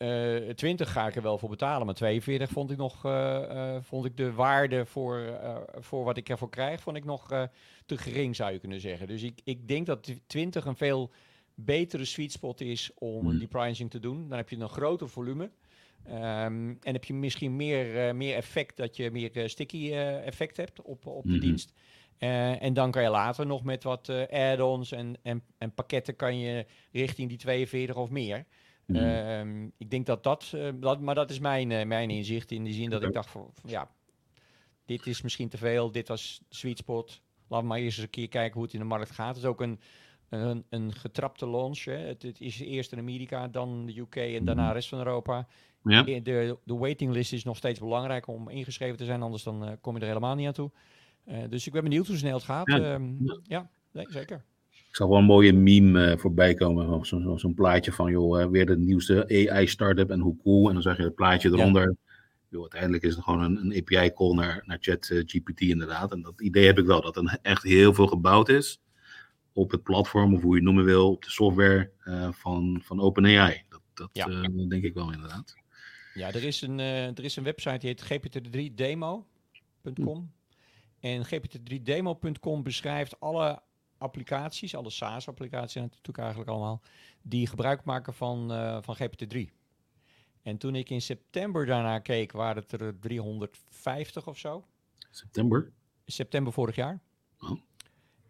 20 0.54 0.92
ga 0.92 1.06
ik 1.06 1.16
er 1.16 1.22
wel 1.22 1.38
voor 1.38 1.48
betalen, 1.48 1.86
maar 1.86 1.94
42 1.94 2.50
vond 2.50 2.70
ik 2.70 2.76
nog, 2.76 3.00
vond 3.80 4.04
ik 4.04 4.16
de 4.16 4.32
waarde 4.32 4.86
voor, 4.86 5.38
voor 5.78 6.04
wat 6.04 6.16
ik 6.16 6.28
ervoor 6.28 6.50
krijg, 6.50 6.80
vond 6.80 6.96
ik 6.96 7.04
nog 7.04 7.26
te 7.86 7.98
gering 7.98 8.36
zou 8.36 8.52
je 8.52 8.58
kunnen 8.58 8.80
zeggen. 8.80 9.06
Dus 9.06 9.22
ik, 9.22 9.40
ik 9.44 9.68
denk 9.68 9.86
dat 9.86 10.12
20 10.26 10.64
een 10.64 10.76
veel 10.76 11.10
betere 11.54 12.04
sweet 12.04 12.32
spot 12.32 12.60
is 12.60 12.90
om 12.94 13.24
mm. 13.24 13.38
die 13.38 13.48
pricing 13.48 13.90
te 13.90 14.00
doen. 14.00 14.28
Dan 14.28 14.36
heb 14.36 14.48
je 14.48 14.56
een 14.56 14.68
groter 14.68 15.08
volume. 15.08 15.50
Um, 16.08 16.78
en 16.80 16.92
heb 16.92 17.04
je 17.04 17.14
misschien 17.14 17.56
meer, 17.56 18.08
uh, 18.08 18.14
meer 18.14 18.34
effect, 18.34 18.76
dat 18.76 18.96
je 18.96 19.10
meer 19.10 19.36
uh, 19.36 19.48
sticky 19.48 19.76
uh, 19.76 20.26
effect 20.26 20.56
hebt 20.56 20.82
op, 20.82 21.06
op 21.06 21.22
de 21.22 21.28
mm 21.28 21.34
-hmm. 21.34 21.40
dienst. 21.40 21.72
en 22.18 22.74
dan 22.74 22.90
kan 22.90 23.02
je 23.02 23.08
later 23.08 23.46
nog 23.46 23.64
met 23.64 23.82
wat 23.82 24.08
add-ons 24.30 24.92
en, 24.92 25.16
en, 25.22 25.42
en 25.58 25.74
pakketten 25.74 26.16
kan 26.16 26.38
je 26.38 26.66
richting 26.92 27.28
die 27.28 27.38
42 27.38 27.96
of 27.96 28.10
meer. 28.10 28.44
Mm 28.86 28.96
-hmm. 28.96 29.28
um, 29.28 29.72
ik 29.78 29.90
denk 29.90 30.06
dat 30.06 30.22
dat, 30.22 30.54
dat, 30.74 31.00
maar 31.00 31.14
dat 31.14 31.30
is 31.30 31.38
mijn, 31.38 31.88
mijn 31.88 32.10
inzicht 32.10 32.50
in 32.50 32.64
de 32.64 32.72
zin 32.72 32.90
dat 32.90 32.98
okay. 32.98 33.08
ik 33.08 33.14
dacht 33.14 33.30
van, 33.30 33.50
ja, 33.66 33.90
dit 34.84 35.06
is 35.06 35.22
misschien 35.22 35.48
te 35.48 35.56
veel, 35.56 35.90
dit 35.90 36.08
was 36.08 36.42
sweet 36.48 36.78
spot. 36.78 37.22
We 37.48 37.62
maar 37.62 37.78
eerst 37.78 37.96
eens 37.96 38.06
een 38.06 38.10
keer 38.10 38.28
kijken 38.28 38.54
hoe 38.54 38.62
het 38.62 38.72
in 38.72 38.78
de 38.78 38.84
markt 38.84 39.10
gaat. 39.10 39.28
Het 39.28 39.44
is 39.44 39.44
ook 39.44 39.60
een, 39.60 39.80
een, 40.28 40.64
een 40.68 40.92
getrapte 40.92 41.50
launch. 41.50 41.84
Hè. 41.84 41.96
Het, 41.96 42.22
het, 42.22 42.40
is 42.40 42.60
eerst 42.60 42.92
in 42.92 42.98
Amerika, 42.98 43.48
dan 43.48 43.86
de 43.86 43.98
UK 43.98 44.16
en 44.16 44.44
daarna 44.44 44.68
de 44.68 44.74
rest 44.74 44.88
van 44.88 44.98
Europa. 44.98 45.46
Ja. 45.82 46.02
De, 46.02 46.58
de 46.64 46.74
waiting 46.74 47.12
list 47.12 47.32
is 47.32 47.44
nog 47.44 47.56
steeds 47.56 47.78
belangrijk 47.78 48.26
om 48.26 48.48
ingeschreven 48.48 48.96
te 48.96 49.04
zijn, 49.04 49.22
anders 49.22 49.42
dan 49.42 49.64
uh, 49.64 49.70
kom 49.80 49.94
je 49.94 50.00
er 50.00 50.06
helemaal 50.06 50.34
niet 50.34 50.46
aan 50.46 50.52
toe. 50.52 50.70
dus 51.48 51.66
ik 51.66 51.72
ben 51.72 51.82
benieuwd 51.82 52.06
hoe 52.06 52.16
snel 52.16 52.34
het 52.34 52.42
gaat. 52.42 52.70
Ja, 52.70 52.78
ehm, 52.78 53.12
ja 53.42 53.70
nee, 53.92 54.06
zeker. 54.08 54.44
Ik 54.70 55.00
zag 55.00 55.08
wel 55.08 55.18
een 55.18 55.24
mooie 55.24 55.52
meme 55.52 56.10
uh, 56.10 56.16
voorbij 56.16 56.54
komen. 56.54 57.06
Zo'n 57.06 57.22
zo, 57.22 57.36
zo 57.36 57.48
plaatje 57.48 57.92
van, 57.92 58.10
joh, 58.10 58.50
weer 58.50 58.66
de 58.66 58.78
nieuwste 58.78 59.48
AI-startup 59.48 60.10
en 60.10 60.20
hoe 60.20 60.36
cool. 60.42 60.68
En 60.68 60.72
dan 60.72 60.82
zag 60.82 60.96
je 60.96 61.02
het 61.02 61.14
plaatje 61.14 61.48
eronder. 61.48 61.96
Joh, 62.48 62.60
uiteindelijk 62.60 63.02
is 63.02 63.14
het 63.14 63.24
gewoon 63.24 63.42
een, 63.42 63.56
een 63.56 63.76
API-call 63.76 64.34
naar, 64.34 64.62
naar 64.66 64.78
ChatGPT 64.80 65.60
inderdaad. 65.60 66.12
En 66.12 66.22
dat 66.22 66.40
idee 66.40 66.66
heb 66.66 66.78
ik 66.78 66.86
wel, 66.86 67.00
dat 67.00 67.16
er 67.16 67.38
echt 67.42 67.62
heel 67.62 67.94
veel 67.94 68.06
gebouwd 68.06 68.48
is 68.48 68.80
op 69.54 69.70
het 69.70 69.82
platform, 69.82 70.34
of 70.34 70.42
hoe 70.42 70.50
je 70.50 70.56
het 70.56 70.64
noemen 70.64 70.84
wil, 70.84 71.10
op 71.10 71.22
de 71.22 71.30
software 71.30 71.90
uh, 72.04 72.32
van, 72.32 72.80
van 72.84 73.00
OpenAI. 73.00 73.64
Dat, 73.68 73.80
dat 73.94 74.10
ja. 74.12 74.28
uh, 74.28 74.68
denk 74.68 74.84
ik 74.84 74.94
wel 74.94 75.12
inderdaad. 75.12 75.54
Ja, 76.14 76.28
er 76.28 76.44
is 76.44 76.60
een, 76.60 76.78
uh, 76.78 77.06
er 77.06 77.24
is 77.24 77.36
een 77.36 77.44
website 77.44 77.78
die 77.78 77.88
heet 77.88 78.02
gpt3demo.com. 78.02 79.24
Hm. 80.04 80.22
En 81.00 81.24
gpt3demo.com 81.24 82.62
beschrijft 82.62 83.20
alle 83.20 83.62
applicaties, 83.98 84.74
alle 84.74 84.90
SaaS-applicaties 84.90 85.74
natuurlijk 85.74 86.18
eigenlijk 86.18 86.50
allemaal, 86.50 86.82
die 87.22 87.46
gebruik 87.46 87.84
maken 87.84 88.14
van, 88.14 88.48
van 88.82 88.96
GPT-3. 88.96 89.38
En 90.42 90.56
toen 90.56 90.74
ik 90.74 90.90
in 90.90 91.02
september 91.02 91.66
daarna 91.66 91.98
keek, 91.98 92.32
waren 92.32 92.62
het 92.62 92.72
er 92.72 92.98
350 92.98 94.26
of 94.26 94.38
zo. 94.38 94.64
September? 95.10 95.72
September 96.06 96.52
vorig 96.52 96.76
jaar. 96.76 97.00
Oh. 97.38 97.60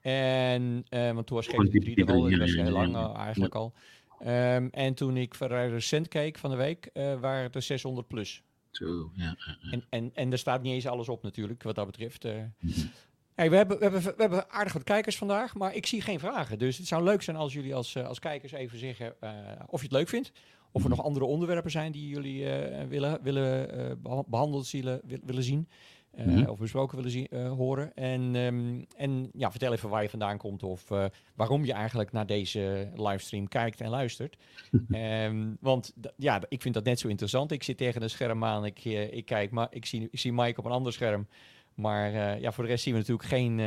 En, 0.05 0.85
uh, 0.91 1.13
want 1.13 1.27
toen 1.27 1.37
was 1.37 1.49
GPT-3 1.49 1.95
er 1.95 2.13
al, 2.13 2.31
dat 2.31 2.39
was 2.39 2.55
heel 2.55 2.71
lang 2.71 2.97
uh, 2.97 3.17
eigenlijk 3.17 3.55
al. 3.55 3.73
Um, 4.21 4.69
en 4.71 4.95
toen 4.95 5.17
ik 5.17 5.35
vrij 5.35 5.69
recent 5.69 6.09
keek 6.09 6.39
van 6.39 6.51
de 6.51 6.57
week, 6.57 6.91
uh, 6.95 7.21
waren 7.21 7.43
het 7.43 7.55
er 7.55 7.63
600 7.63 8.09
plus. 8.09 8.43
Zo, 8.71 9.11
ja, 9.15 9.37
En, 9.71 9.85
en, 9.89 10.11
en 10.15 10.33
er 10.33 10.39
staat 10.39 10.63
niet 10.63 10.73
eens 10.73 10.87
alles 10.87 11.09
op 11.09 11.23
natuurlijk, 11.23 11.63
wat 11.63 11.75
dat 11.75 11.87
betreft. 11.87 12.25
Uh. 12.25 12.33
Hey, 13.35 13.51
we, 13.51 13.57
hebben, 13.57 13.79
we, 13.79 13.83
hebben, 13.83 14.03
we 14.03 14.15
hebben 14.17 14.51
aardig 14.51 14.73
wat 14.73 14.85
kijkers 14.85 15.17
vandaag, 15.17 15.55
maar 15.55 15.75
ik 15.75 15.87
zie 15.87 16.01
geen 16.01 16.19
vragen. 16.19 16.59
Dus 16.59 16.79
het 16.79 16.87
zou 16.87 17.05
leuk 17.05 17.23
zijn 17.23 17.37
als 17.37 17.53
jullie 17.53 17.75
als, 17.75 17.97
als 17.97 18.19
kijkers 18.19 18.53
even 18.53 18.79
zeggen 18.79 19.15
of 19.67 19.81
je 19.81 19.87
het 19.87 19.97
leuk 19.97 20.09
vindt. 20.09 20.33
Of 20.73 20.83
er 20.83 20.89
nog 20.89 21.03
andere 21.03 21.25
onderwerpen 21.25 21.71
zijn 21.71 21.93
die 21.93 22.09
jullie 22.09 22.47
willen, 22.89 23.23
willen 23.23 24.01
behandeld 24.27 24.71
willen, 24.71 25.01
willen 25.25 25.43
zien. 25.43 25.69
Uh, 26.19 26.25
mm 26.25 26.35
-hmm. 26.35 26.49
Of 26.49 26.59
besproken 26.59 26.97
willen 26.97 27.11
zien, 27.11 27.29
horen. 27.57 27.95
En, 27.95 28.35
um, 28.35 28.87
en 28.97 29.31
ja, 29.33 29.51
vertel 29.51 29.73
even 29.73 29.89
waar 29.89 30.03
je 30.03 30.09
vandaan 30.09 30.39
komt 30.39 30.63
of 30.63 30.89
waarom 31.35 31.65
je 31.65 31.73
eigenlijk 31.73 32.13
naar 32.13 32.27
deze 32.27 32.91
livestream 32.95 33.49
kijkt 33.49 33.81
en 33.81 33.91
luistert. 33.91 34.37
um, 34.89 35.57
want 35.61 35.95
ja, 36.17 36.41
ik 36.49 36.63
vind 36.63 36.75
dat 36.75 36.85
net 36.85 36.99
zo 36.99 37.09
interessant. 37.09 37.53
Ik 37.53 37.63
zit 37.63 37.77
tegen 37.77 38.03
een 38.03 38.11
scherm 38.11 38.45
aan, 38.45 38.65
ik, 38.65 38.85
ik 38.85 39.25
kijk, 39.25 39.51
maar 39.51 39.67
ik 39.71 39.87
zie, 39.87 40.09
ik 40.11 40.19
zie 40.19 40.33
Mike 40.33 40.59
op 40.59 40.65
een 40.65 40.73
ander 40.73 40.93
scherm. 40.93 41.29
Maar 41.75 42.41
ja, 42.41 42.53
voor 42.53 42.65
de 42.65 42.71
rest 42.71 42.83
zien 42.83 42.93
we 42.93 42.99
natuurlijk 42.99 43.29
geen, 43.29 43.61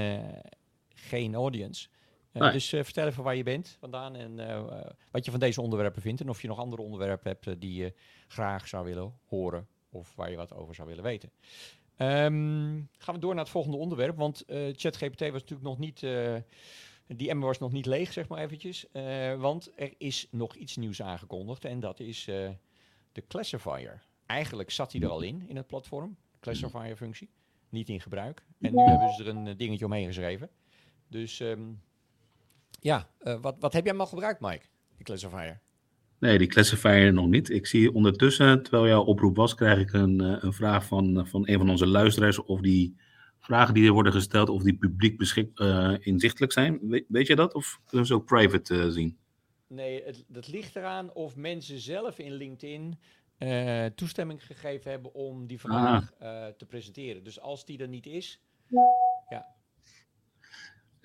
geen 0.93 1.35
audience. 1.35 1.87
Nee. 2.31 2.51
Dus 2.51 2.69
vertel 2.69 3.07
even 3.07 3.23
waar 3.23 3.35
je 3.35 3.43
bent 3.43 3.77
vandaan 3.79 4.15
en 4.15 4.35
wat 5.11 5.25
je 5.25 5.31
van 5.31 5.39
deze 5.39 5.61
onderwerpen 5.61 6.01
vindt. 6.01 6.21
En 6.21 6.29
of 6.29 6.41
je 6.41 6.47
nog 6.47 6.59
andere 6.59 6.81
onderwerpen 6.81 7.31
hebt 7.31 7.61
die 7.61 7.73
je 7.73 7.93
graag 8.27 8.67
zou 8.67 8.85
willen 8.85 9.13
horen 9.25 9.67
of 9.89 10.15
waar 10.15 10.29
je 10.29 10.37
wat 10.37 10.53
over 10.53 10.75
zou 10.75 10.87
willen 10.87 11.03
weten. 11.03 11.31
Um, 11.97 12.89
gaan 12.97 13.15
we 13.15 13.19
door 13.19 13.33
naar 13.33 13.43
het 13.43 13.51
volgende 13.51 13.77
onderwerp, 13.77 14.17
want 14.17 14.43
ChatGPT 14.47 15.19
was 15.19 15.41
natuurlijk 15.41 15.61
nog 15.61 15.77
niet... 15.77 15.99
die 17.07 17.29
emmer 17.29 17.47
was 17.47 17.59
nog 17.59 17.71
niet 17.71 17.85
leeg, 17.85 18.13
zeg 18.13 18.27
maar 18.27 18.39
eventjes. 18.39 18.85
want 19.37 19.71
er 19.75 19.93
is 19.97 20.27
nog 20.31 20.55
iets 20.55 20.75
nieuws 20.75 21.01
aangekondigd 21.01 21.65
en 21.65 21.79
dat 21.79 21.99
is 21.99 22.23
de 23.11 23.23
classifier. 23.27 24.03
Eigenlijk 24.25 24.71
zat 24.71 24.91
hij 24.91 25.01
er 25.01 25.09
al 25.09 25.21
in, 25.21 25.43
in 25.47 25.55
het 25.55 25.67
platform, 25.67 26.17
classifier-functie 26.39 27.29
niet 27.69 27.89
in 27.89 28.01
gebruik. 28.01 28.43
En 28.59 28.75
nu 28.75 28.81
hebben 28.81 29.13
ze 29.13 29.23
er 29.23 29.29
een 29.29 29.47
eh, 29.47 29.57
dingetje 29.57 29.85
omheen 29.85 30.05
geschreven. 30.05 30.49
Dus 31.07 31.39
um, 31.39 31.81
ja, 32.79 33.09
uh, 33.21 33.39
wat, 33.41 33.55
wat 33.59 33.73
heb 33.73 33.81
jij 33.81 33.89
allemaal 33.91 34.07
gebruikt, 34.07 34.41
Mike? 34.41 34.65
Die 34.95 35.05
classifier? 35.05 35.61
Nee, 36.19 36.37
die 36.37 36.47
classifier 36.47 37.13
nog 37.13 37.27
niet. 37.27 37.49
Ik 37.49 37.67
zie 37.67 37.93
ondertussen, 37.93 38.63
terwijl 38.63 38.87
jouw 38.87 39.03
oproep 39.03 39.35
was, 39.35 39.55
krijg 39.55 39.79
ik 39.79 39.93
een, 39.93 40.21
uh, 40.21 40.35
een 40.39 40.53
vraag 40.53 40.85
van, 40.85 41.27
van 41.27 41.47
een 41.47 41.57
van 41.57 41.69
onze 41.69 41.87
luisteraars 41.87 42.43
of 42.43 42.61
die 42.61 42.95
vragen 43.39 43.73
die 43.73 43.85
er 43.85 43.91
worden 43.91 44.13
gesteld, 44.13 44.49
of 44.49 44.63
die 44.63 44.77
publiek 44.77 45.17
beschik, 45.17 45.59
uh, 45.59 45.95
inzichtelijk 45.99 46.51
zijn. 46.51 46.79
We, 46.81 47.05
weet 47.07 47.27
je 47.27 47.35
dat? 47.35 47.53
Of 47.53 47.79
kunnen 47.85 48.07
ze 48.07 48.13
ook 48.13 48.25
private 48.25 48.91
zien? 48.91 49.17
Nee, 49.67 50.03
het, 50.03 50.25
het 50.31 50.47
ligt 50.47 50.75
eraan 50.75 51.13
of 51.13 51.35
mensen 51.35 51.79
zelf 51.79 52.19
in 52.19 52.31
LinkedIn 52.31 52.99
uh, 53.39 53.85
toestemming 53.85 54.45
gegeven 54.45 54.91
hebben 54.91 55.13
om 55.13 55.47
die 55.47 55.59
vraag 55.59 56.13
ah. 56.19 56.27
uh, 56.27 56.45
te 56.57 56.65
presenteren. 56.65 57.23
Dus 57.23 57.39
als 57.39 57.65
die 57.65 57.77
er 57.77 57.87
niet 57.87 58.05
is, 58.05 58.41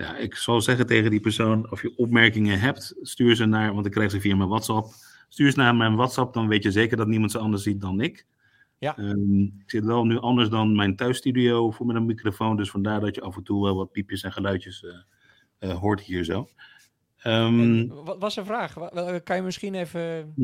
ja. 0.03 0.17
Ik 0.17 0.35
zal 0.35 0.61
zeggen 0.61 0.87
tegen 0.87 1.11
die 1.11 1.21
persoon, 1.21 1.71
of 1.71 1.83
je 1.83 1.97
opmerkingen 1.97 2.61
hebt, 2.61 2.95
stuur 3.01 3.37
ze 3.37 3.45
naar, 3.45 3.75
want 3.75 3.87
ik 3.87 3.93
krijg 3.93 4.11
ze 4.11 4.21
via 4.21 4.37
mijn 4.37 4.49
WhatsApp. 4.49 4.87
Stuur 5.29 5.51
ze 5.51 5.59
naar 5.59 5.75
mijn 5.75 5.97
WhatsApp, 5.97 6.35
dan 6.35 6.49
weet 6.49 6.63
je 6.63 6.71
zeker 6.71 6.97
dat 6.97 7.07
niemand 7.07 7.31
ze 7.31 7.39
anders 7.39 7.63
ziet 7.63 7.81
dan 7.81 8.01
ik. 8.01 8.27
Ja. 8.79 8.99
Um, 8.99 9.43
ik 9.45 9.71
zit 9.71 9.85
wel 9.85 10.05
nu 10.05 10.19
anders 10.19 10.49
dan 10.49 10.77
mijn 10.77 10.97
thuisstudio 10.97 11.71
voor 11.71 11.87
met 11.87 11.97
een 11.97 12.07
microfoon, 12.07 12.57
dus 12.57 12.71
vandaar 12.71 13.01
dat 13.01 13.15
je 13.15 13.21
af 13.21 13.37
en 13.37 13.43
toe 13.43 13.63
wel 13.63 13.77
wat 13.77 13.93
piepjes 13.93 14.23
en 14.23 14.33
geluidjes 14.33 14.85
uh, 15.61 15.81
hoort 15.81 16.01
hier 16.01 16.25
zo. 16.25 16.49
Um, 17.25 17.89
wat 18.05 18.19
was 18.19 18.37
een 18.37 18.45
vraag? 18.45 18.75
Kan 19.23 19.37
je 19.37 19.43
misschien 19.43 19.75
even... 19.75 20.35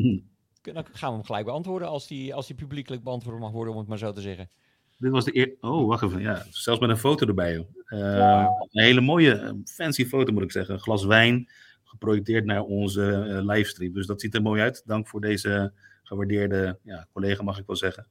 dan 0.61 0.85
gaan 0.91 1.09
we 1.09 1.15
hem 1.15 1.25
gelijk 1.25 1.45
beantwoorden 1.45 1.87
als 1.87 2.07
die, 2.07 2.33
als 2.33 2.47
die 2.47 2.55
publiekelijk 2.55 3.03
beantwoord 3.03 3.39
mag 3.39 3.51
worden, 3.51 3.73
om 3.73 3.79
het 3.79 3.87
maar 3.87 3.97
zo 3.97 4.11
te 4.11 4.21
zeggen. 4.21 4.49
Dit 4.99 5.11
was 5.11 5.25
de 5.25 5.37
eer... 5.37 5.53
Oh, 5.61 5.87
wacht 5.87 6.03
even. 6.03 6.21
Ja, 6.21 6.45
zelfs 6.49 6.79
met 6.79 6.89
een 6.89 6.97
foto 6.97 7.27
erbij. 7.27 7.67
Uh, 7.89 8.47
Een 8.71 8.83
hele 8.83 9.01
mooie, 9.01 9.61
fancy 9.65 10.05
foto 10.05 10.33
moet 10.33 10.43
ik 10.43 10.51
zeggen. 10.51 10.73
Een 10.73 10.79
glas 10.79 11.05
wijn, 11.05 11.49
geprojecteerd 11.83 12.45
naar 12.45 12.61
onze 12.61 13.25
uh, 13.27 13.53
livestream. 13.53 13.93
Dus 13.93 14.07
dat 14.07 14.21
ziet 14.21 14.35
er 14.35 14.41
mooi 14.41 14.61
uit. 14.61 14.83
Dank 14.85 15.07
voor 15.07 15.21
deze 15.21 15.73
gewaardeerde 16.03 16.77
ja, 16.83 17.07
collega, 17.13 17.43
mag 17.43 17.59
ik 17.59 17.65
wel 17.65 17.75
zeggen. 17.75 18.07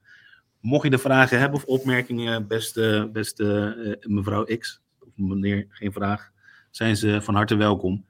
Mocht 0.61 0.85
je 0.85 0.90
de 0.90 0.99
vragen 0.99 1.38
hebben 1.38 1.59
of 1.59 1.64
opmerkingen, 1.64 2.47
beste, 2.47 3.11
beste 3.12 3.76
uh, 3.78 4.14
mevrouw 4.14 4.45
X, 4.45 4.83
of 5.00 5.09
meneer, 5.14 5.66
geen 5.68 5.92
vraag, 5.92 6.30
zijn 6.71 6.97
ze 6.97 7.23
van 7.23 7.35
harte 7.35 7.57
welkom. 7.57 8.04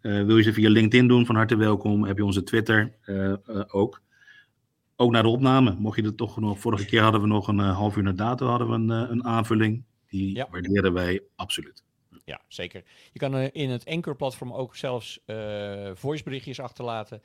Wil 0.00 0.36
je 0.36 0.42
ze 0.42 0.52
via 0.52 0.70
LinkedIn 0.70 1.08
doen, 1.08 1.26
van 1.26 1.34
harte 1.34 1.56
welkom. 1.56 2.04
Heb 2.04 2.16
je 2.16 2.24
onze 2.24 2.42
Twitter 2.42 2.92
ook. 3.68 4.02
Ook 5.00 5.10
naar 5.12 5.22
de 5.22 5.28
opname. 5.28 5.74
Mocht 5.78 5.96
je 5.96 6.02
er 6.02 6.14
toch 6.14 6.40
nog. 6.40 6.58
Vorige 6.58 6.84
keer 6.84 7.02
hadden 7.02 7.20
we 7.20 7.26
nog 7.26 7.48
een 7.48 7.58
half 7.58 7.96
uur 7.96 8.02
na 8.02 8.12
dato 8.12 8.46
hadden 8.46 8.68
we 8.68 8.74
een, 8.74 9.10
een 9.10 9.24
aanvulling. 9.24 9.84
Die 10.08 10.34
ja. 10.34 10.48
waarderen 10.50 10.92
wij 10.92 11.22
absoluut. 11.36 11.84
Ja, 12.24 12.40
zeker. 12.48 12.82
Je 13.12 13.18
kan 13.18 13.36
in 13.36 13.70
het 13.70 13.86
Anchor-platform 13.86 14.52
ook 14.52 14.76
zelfs 14.76 15.20
voiceberichtjes 15.92 16.60
achterlaten. 16.60 17.22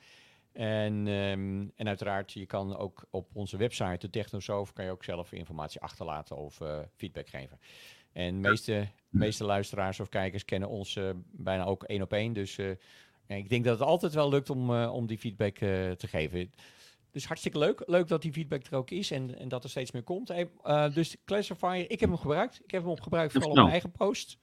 En, 0.52 1.06
um, 1.06 1.72
en 1.74 1.88
uiteraard, 1.88 2.32
je 2.32 2.46
kan 2.46 2.76
ook 2.76 3.04
op 3.10 3.30
onze 3.32 3.56
website, 3.56 3.98
de 3.98 4.10
Technosoof, 4.10 4.72
kan 4.72 4.84
je 4.84 4.90
ook 4.90 5.04
zelf 5.04 5.32
informatie 5.32 5.80
achterlaten 5.80 6.36
of 6.36 6.60
feedback 6.94 7.28
geven. 7.28 7.58
En 8.12 8.42
de 8.42 8.48
meeste, 8.48 8.88
meeste 9.08 9.44
luisteraars 9.44 10.00
of 10.00 10.08
kijkers 10.08 10.44
kennen 10.44 10.68
ons 10.68 10.98
bijna 11.32 11.64
ook 11.64 11.82
één 11.82 12.02
op 12.02 12.12
één. 12.12 12.32
Dus 12.32 12.58
ik 13.26 13.48
denk 13.48 13.64
dat 13.64 13.78
het 13.78 13.88
altijd 13.88 14.14
wel 14.14 14.28
lukt 14.28 14.50
om, 14.50 14.70
om 14.84 15.06
die 15.06 15.18
feedback 15.18 15.56
te 15.56 16.06
geven. 16.06 16.50
Dus 17.16 17.26
hartstikke 17.26 17.58
leuk. 17.58 17.82
Leuk 17.86 18.08
dat 18.08 18.22
die 18.22 18.32
feedback 18.32 18.66
er 18.66 18.76
ook 18.76 18.90
is 18.90 19.10
en, 19.10 19.38
en 19.38 19.48
dat 19.48 19.64
er 19.64 19.70
steeds 19.70 19.90
meer 19.90 20.02
komt. 20.02 20.28
Hey, 20.28 20.48
dus 20.92 21.16
Classifier, 21.24 21.90
ik 21.90 22.00
heb 22.00 22.08
hem 22.08 22.18
gebruikt. 22.18 22.60
Ik 22.64 22.70
heb 22.70 22.84
hem 22.84 23.00
gebruikt 23.00 23.32
vooral 23.32 23.50
op 23.50 23.56
mijn 23.56 23.68
eigen 23.68 23.90
post. 23.90 24.38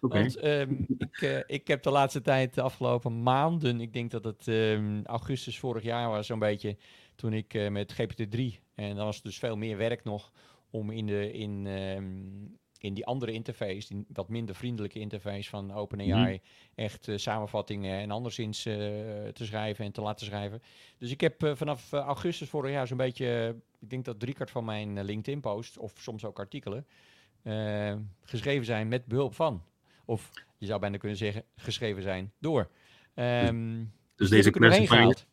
Okay. 0.00 0.20
Want 0.20 0.44
um, 0.44 0.86
ik, 0.98 1.44
ik 1.46 1.68
heb 1.68 1.82
de 1.82 1.90
laatste 1.90 2.20
tijd, 2.20 2.54
de 2.54 2.60
afgelopen 2.60 3.22
maanden, 3.22 3.80
ik 3.80 3.92
denk 3.92 4.10
dat 4.10 4.24
het 4.24 4.46
um, 4.46 5.06
augustus 5.06 5.58
vorig 5.58 5.82
jaar 5.82 6.08
was 6.08 6.26
zo'n 6.26 6.38
beetje, 6.38 6.76
toen 7.14 7.32
ik 7.32 7.70
met 7.70 7.92
GPT-3, 7.92 8.40
en 8.74 8.96
dan 8.96 9.04
was 9.04 9.14
het 9.14 9.24
dus 9.24 9.38
veel 9.38 9.56
meer 9.56 9.76
werk 9.76 10.04
nog, 10.04 10.32
om 10.70 10.90
in 10.90 11.06
de, 11.06 11.32
in, 11.32 11.66
um, 11.66 12.58
in 12.78 12.94
die 12.94 13.06
andere 13.06 13.32
interface, 13.32 13.88
die 13.88 14.04
wat 14.12 14.28
minder 14.28 14.54
vriendelijke 14.54 14.98
interface 14.98 15.48
van 15.48 15.72
OpenAI, 15.72 16.08
mm 16.08 16.24
-hmm. 16.24 16.40
echt 16.74 17.08
uh, 17.08 17.16
samenvattingen 17.16 17.98
en 17.98 18.10
anderszins 18.10 18.66
uh, 18.66 18.74
te 18.74 19.44
schrijven 19.44 19.84
en 19.84 19.92
te 19.92 20.00
laten 20.00 20.26
schrijven. 20.26 20.62
Dus 20.98 21.10
ik 21.10 21.20
heb 21.20 21.42
uh, 21.42 21.54
vanaf 21.54 21.92
augustus 21.92 22.48
vorig 22.48 22.72
jaar 22.72 22.86
zo'n 22.86 22.96
beetje, 22.96 23.56
ik 23.80 23.90
denk 23.90 24.04
dat 24.04 24.20
driekwart 24.20 24.50
van 24.50 24.64
mijn 24.64 25.04
LinkedIn-post, 25.04 25.78
of 25.78 25.92
soms 25.98 26.24
ook 26.24 26.38
artikelen, 26.38 26.86
geschreven 28.22 28.64
zijn 28.64 28.88
met 28.88 29.06
behulp 29.06 29.34
van. 29.34 29.62
Of 30.04 30.30
je 30.58 30.66
zou 30.66 30.80
bijna 30.80 30.96
kunnen 30.96 31.18
zeggen, 31.18 31.44
geschreven 31.56 32.02
zijn 32.02 32.32
door. 32.38 32.70
Um, 33.14 33.78
dus, 34.16 34.28
dus 34.28 34.30
deze 34.30 34.50
classifier, 34.50 35.26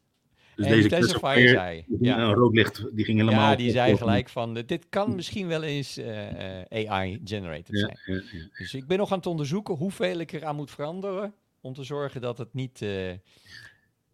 dus 0.55 0.65
en 0.65 0.71
deze 0.71 0.87
classifier 0.87 1.49
zei... 1.49 1.85
Ja. 1.99 2.19
Een 2.19 2.33
roodlicht, 2.33 2.85
die 2.91 3.05
ging 3.05 3.19
helemaal... 3.19 3.49
Ja, 3.49 3.55
die 3.55 3.71
zei 3.71 3.97
gelijk 3.97 4.29
van, 4.29 4.53
dit 4.53 4.85
kan 4.89 5.15
misschien 5.15 5.47
wel 5.47 5.63
eens 5.63 5.97
uh, 5.97 6.61
AI-generated 6.69 7.79
zijn. 7.79 7.99
Ja, 8.05 8.13
ja, 8.13 8.47
dus 8.57 8.73
ik 8.73 8.87
ben 8.87 8.97
nog 8.97 9.11
aan 9.11 9.17
het 9.17 9.27
onderzoeken 9.27 9.75
hoeveel 9.75 10.19
ik 10.19 10.31
eraan 10.31 10.55
moet 10.55 10.71
veranderen... 10.71 11.33
om 11.61 11.73
te 11.73 11.83
zorgen 11.83 12.21
dat 12.21 12.37
het 12.37 12.53
niet, 12.53 12.81
uh, 12.81 13.11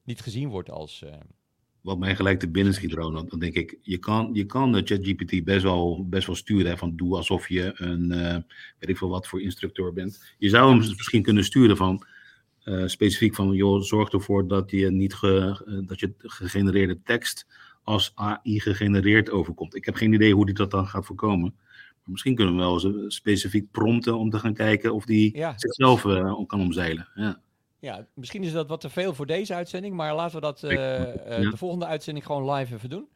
niet 0.03 0.21
gezien 0.21 0.49
wordt 0.49 0.69
als, 0.69 1.03
wat 1.81 1.97
mij 1.97 2.15
gelijk 2.15 2.39
te 2.39 2.49
binnen 2.49 2.73
schiet, 2.73 2.93
Ronald, 2.93 3.29
dan 3.29 3.39
denk 3.39 3.53
ik, 3.53 3.77
je 3.81 3.97
kan, 3.97 4.29
je 4.33 4.45
kan 4.45 4.71
de 4.71 4.81
ChatGPT 4.83 5.43
best 5.43 5.63
wel, 5.63 6.05
best 6.09 6.27
wel 6.27 6.35
sturen. 6.35 6.71
Hè, 6.71 6.77
van 6.77 6.95
doe 6.95 7.15
alsof 7.15 7.49
je 7.49 7.71
een, 7.75 8.11
uh, 8.11 8.35
weet 8.79 8.89
ik 8.89 8.97
veel 8.97 9.09
wat 9.09 9.27
voor 9.27 9.41
instructeur 9.41 9.93
bent. 9.93 10.33
Je 10.37 10.49
zou 10.49 10.69
hem 10.69 10.77
misschien 10.77 11.21
kunnen 11.21 11.43
sturen 11.43 11.77
van, 11.77 12.05
uh, 12.65 12.87
specifiek 12.87 13.35
van, 13.35 13.51
joh, 13.51 13.81
zorg 13.81 14.11
ervoor 14.11 14.47
dat 14.47 14.71
je 14.71 14.91
niet 14.91 15.13
ge, 15.13 15.63
uh, 15.67 15.87
dat 15.87 15.99
je 15.99 16.13
gegenereerde 16.17 17.01
tekst 17.03 17.47
als 17.83 18.11
AI 18.15 18.59
gegenereerd 18.59 19.29
overkomt. 19.29 19.75
Ik 19.75 19.85
heb 19.85 19.95
geen 19.95 20.13
idee 20.13 20.33
hoe 20.33 20.45
die 20.45 20.55
dat 20.55 20.71
dan 20.71 20.87
gaat 20.87 21.05
voorkomen. 21.05 21.53
Maar 21.55 22.11
misschien 22.11 22.35
kunnen 22.35 22.55
we 22.55 22.61
wel 22.61 22.73
eens 22.83 23.15
specifiek 23.15 23.71
prompten 23.71 24.17
om 24.17 24.29
te 24.29 24.39
gaan 24.39 24.53
kijken 24.53 24.93
of 24.93 25.05
die 25.05 25.37
ja. 25.37 25.53
zichzelf 25.57 26.01
kan 26.47 26.59
omzeilen. 26.59 27.07
Ja. 27.15 27.41
Ja, 27.79 28.07
misschien 28.13 28.43
is 28.43 28.51
dat 28.51 28.67
wat 28.67 28.81
te 28.81 28.89
veel 28.89 29.13
voor 29.13 29.25
deze 29.25 29.53
uitzending, 29.53 29.95
maar 29.95 30.15
laten 30.15 30.35
we 30.35 30.41
dat 30.41 30.59
de 30.59 31.51
volgende 31.55 31.85
uitzending 31.85 32.25
gewoon 32.25 32.51
live 32.51 32.75
even 32.75 32.89
doen. 32.89 33.07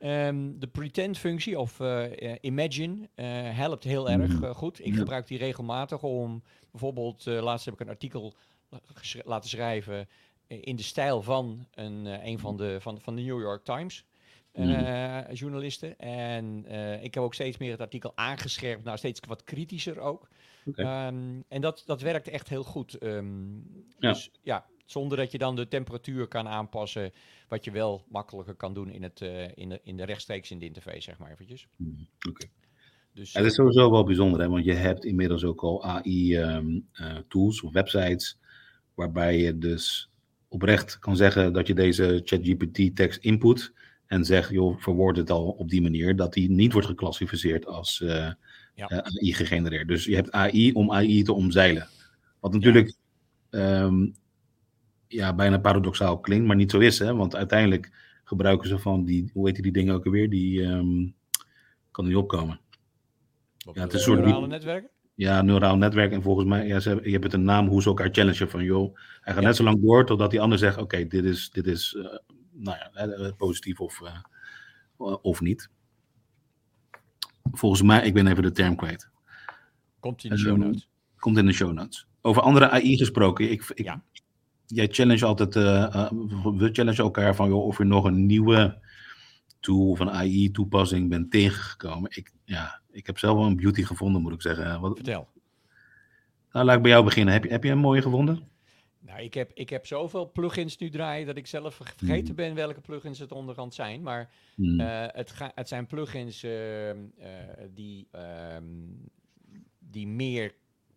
Um, 0.00 0.58
de 0.58 0.66
pretend-functie 0.66 1.58
of 1.58 1.80
uh, 1.80 2.04
imagine 2.40 3.08
helpt 3.54 3.84
heel 3.84 4.10
erg 4.10 4.56
goed. 4.56 4.86
Ik 4.86 4.94
gebruik 4.94 5.26
die 5.26 5.38
regelmatig 5.38 6.02
om 6.02 6.42
bijvoorbeeld, 6.70 7.24
laatst 7.26 7.64
heb 7.64 7.74
ik 7.74 7.80
een 7.80 7.88
artikel 7.88 8.34
laten 9.24 9.48
schrijven 9.48 10.08
in 10.46 10.76
de 10.76 10.82
stijl 10.82 11.22
van 11.22 11.66
een, 11.74 12.26
een 12.26 12.38
van, 12.38 12.56
de, 12.56 12.80
van, 12.80 13.00
van 13.00 13.16
de 13.16 13.22
New 13.22 13.40
York 13.40 13.64
Times. 13.64 14.04
journalisten. 15.32 15.98
En 15.98 16.64
ik 17.02 17.14
heb 17.14 17.22
ook 17.22 17.34
steeds 17.34 17.58
meer 17.58 17.70
het 17.70 17.80
artikel 17.80 18.12
aangescherpt, 18.14 18.84
nou 18.84 18.98
steeds 18.98 19.20
wat 19.26 19.44
kritischer 19.44 19.98
ook. 19.98 20.28
Okay. 20.66 21.06
Um, 21.06 21.44
en 21.48 21.60
dat, 21.60 21.82
dat 21.86 22.00
werkt 22.00 22.28
echt 22.28 22.48
heel 22.48 22.62
goed. 22.62 23.02
Um, 23.02 23.84
ja. 23.98 24.12
Dus 24.12 24.30
ja, 24.42 24.66
zonder 24.84 25.18
dat 25.18 25.32
je 25.32 25.38
dan 25.38 25.56
de 25.56 25.68
temperatuur 25.68 26.28
kan 26.28 26.48
aanpassen, 26.48 27.12
wat 27.48 27.64
je 27.64 27.70
wel 27.70 28.04
makkelijker 28.08 28.54
kan 28.54 28.74
doen 28.74 28.90
in, 28.90 29.02
het, 29.02 29.20
uh, 29.20 29.48
in, 29.54 29.68
de, 29.68 29.80
in 29.82 29.96
de 29.96 30.04
rechtstreeks 30.04 30.50
in 30.50 30.58
de 30.58 30.66
interface, 30.66 31.00
zeg 31.00 31.18
maar 31.18 31.30
eventjes. 31.30 31.66
Mm, 31.76 32.08
Oké. 32.16 32.28
Okay. 32.28 32.50
Dus, 33.12 33.32
ja, 33.32 33.40
dat 33.40 33.48
is 33.48 33.54
sowieso 33.54 33.90
wel 33.90 34.04
bijzonder, 34.04 34.40
hè? 34.40 34.48
want 34.48 34.64
je 34.64 34.72
hebt 34.72 35.04
inmiddels 35.04 35.44
ook 35.44 35.62
al 35.62 35.84
AI-tools 35.84 37.56
um, 37.56 37.62
uh, 37.62 37.64
of 37.64 37.72
websites, 37.72 38.38
waarbij 38.94 39.38
je 39.38 39.58
dus 39.58 40.10
oprecht 40.48 40.98
kan 40.98 41.16
zeggen 41.16 41.52
dat 41.52 41.66
je 41.66 41.74
deze 41.74 42.20
ChatGPT-tekst 42.24 43.24
input 43.24 43.72
en 44.06 44.24
zegt, 44.24 44.50
joh, 44.50 44.80
verwoord 44.80 45.16
het 45.16 45.30
al 45.30 45.48
op 45.50 45.68
die 45.70 45.82
manier, 45.82 46.16
dat 46.16 46.32
die 46.32 46.50
niet 46.50 46.72
wordt 46.72 46.88
geclassificeerd 46.88 47.66
als... 47.66 48.00
Uh, 48.00 48.30
ja. 48.74 48.90
uh, 48.90 48.98
AI 48.98 49.34
gegenereerd. 49.34 49.88
Dus 49.88 50.04
je 50.04 50.14
hebt 50.14 50.30
AI 50.30 50.72
om 50.72 50.92
AI 50.92 51.22
te 51.22 51.32
omzeilen. 51.32 51.88
Wat 52.40 52.52
natuurlijk 52.52 52.94
ja. 53.50 53.82
Um, 53.82 54.14
ja, 55.08 55.34
bijna 55.34 55.58
paradoxaal 55.58 56.20
klinkt, 56.20 56.46
maar 56.46 56.56
niet 56.56 56.70
zo 56.70 56.78
is. 56.78 56.98
Hè? 56.98 57.14
Want 57.14 57.36
uiteindelijk 57.36 57.90
gebruiken 58.24 58.68
ze 58.68 58.78
van 58.78 59.04
die, 59.04 59.30
hoe 59.32 59.46
heet 59.46 59.62
die 59.62 59.72
dingen 59.72 59.94
ook 59.94 60.04
alweer? 60.04 60.30
Die 60.30 60.62
um, 60.62 61.14
kan 61.90 62.06
niet 62.06 62.16
opkomen. 62.16 62.60
Ja, 63.56 63.72
het 63.72 63.92
is 63.92 63.94
een 63.94 64.00
soort 64.00 64.20
neurale 64.20 64.46
netwerken? 64.46 64.90
Ja, 65.14 65.42
neuraal 65.42 65.76
netwerk. 65.76 66.12
En 66.12 66.22
volgens 66.22 66.46
mij, 66.46 66.66
ja, 66.66 66.80
ze, 66.80 67.00
je 67.02 67.10
hebt 67.10 67.24
het 67.24 67.32
een 67.32 67.44
naam 67.44 67.68
hoe 67.68 67.82
ze 67.82 67.88
elkaar 67.88 68.08
challengen. 68.12 68.50
Van 68.50 68.64
joh, 68.64 68.94
hij 69.20 69.32
gaat 69.32 69.42
ja. 69.42 69.48
net 69.48 69.56
zo 69.56 69.64
lang 69.64 69.82
door 69.82 70.06
totdat 70.06 70.30
die 70.30 70.40
ander 70.40 70.58
zegt: 70.58 70.74
Oké, 70.74 70.82
okay, 70.82 71.08
dit 71.08 71.24
is, 71.24 71.50
dit 71.50 71.66
is 71.66 71.94
uh, 71.98 72.04
nou 72.52 72.76
ja, 72.78 73.32
positief 73.36 73.80
of, 73.80 74.00
uh, 74.00 75.16
of 75.22 75.40
niet 75.40 75.68
volgens 77.52 77.82
mij, 77.82 78.06
ik 78.06 78.14
ben 78.14 78.26
even 78.26 78.42
de 78.42 78.52
term 78.52 78.76
kwijt. 78.76 79.10
Komt 80.00 80.24
in 80.24 80.30
de 80.30 80.38
show 80.38 80.56
notes. 80.56 80.88
Komt 81.16 81.38
in 81.38 81.46
de 81.46 81.52
show 81.52 81.72
notes. 81.72 82.06
Over 82.20 82.42
andere 82.42 82.70
AI 82.70 82.96
gesproken. 82.96 83.50
Ik, 83.50 83.64
ik, 83.74 83.84
ja. 83.84 84.02
Jij 84.66 84.88
challenge 84.90 85.24
altijd, 85.24 85.56
uh, 85.56 85.64
uh, 85.64 86.10
we 86.58 86.68
challenge 86.72 87.02
elkaar 87.02 87.34
van 87.34 87.48
joh, 87.48 87.64
of 87.64 87.78
je 87.78 87.84
nog 87.84 88.04
een 88.04 88.26
nieuwe 88.26 88.78
tool 89.64 89.90
of 89.90 90.00
een 90.00 90.10
AI-toepassing 90.10 91.08
bent 91.08 91.30
tegengekomen. 91.30 92.10
Ik, 92.14 92.32
ja, 92.44 92.80
ik 92.90 93.06
heb 93.06 93.18
zelf 93.18 93.36
wel 93.36 93.46
een 93.46 93.56
beauty 93.56 93.82
gevonden, 93.82 94.22
moet 94.22 94.32
ik 94.32 94.42
zeggen. 94.42 94.80
Wat, 94.80 94.94
Vertel. 94.94 95.28
Nou, 96.52 96.66
laat 96.66 96.76
ik 96.76 96.82
bij 96.82 96.90
jou 96.90 97.04
beginnen. 97.04 97.34
Heb 97.34 97.44
je, 97.44 97.50
heb 97.50 97.64
je 97.64 97.70
een 97.70 97.78
mooie 97.78 98.02
gevonden? 98.02 98.48
Nou, 98.98 99.20
ik 99.20 99.34
heb, 99.34 99.50
ik 99.54 99.70
heb 99.70 99.86
zoveel 99.86 100.32
plugins 100.32 100.76
nu 100.76 100.90
draaien 100.90 101.26
dat 101.26 101.36
ik 101.36 101.46
zelf 101.46 101.74
vergeten 101.74 102.28
mm. 102.28 102.34
ben 102.34 102.54
welke 102.54 102.80
plugins 102.80 103.18
het 103.18 103.32
onderhand 103.32 103.74
zijn. 103.74 104.02
Maar 104.02 104.30
mm. 104.56 104.80
uh, 104.80 105.04
het, 105.06 105.30
ga, 105.30 105.52
het 105.54 105.68
zijn 105.68 105.86
plugins 105.86 106.44
uh, 106.44 106.88
uh, 106.88 106.94
die, 107.74 108.08
um, 108.56 109.10
die 109.78 110.06
meer 110.06 110.54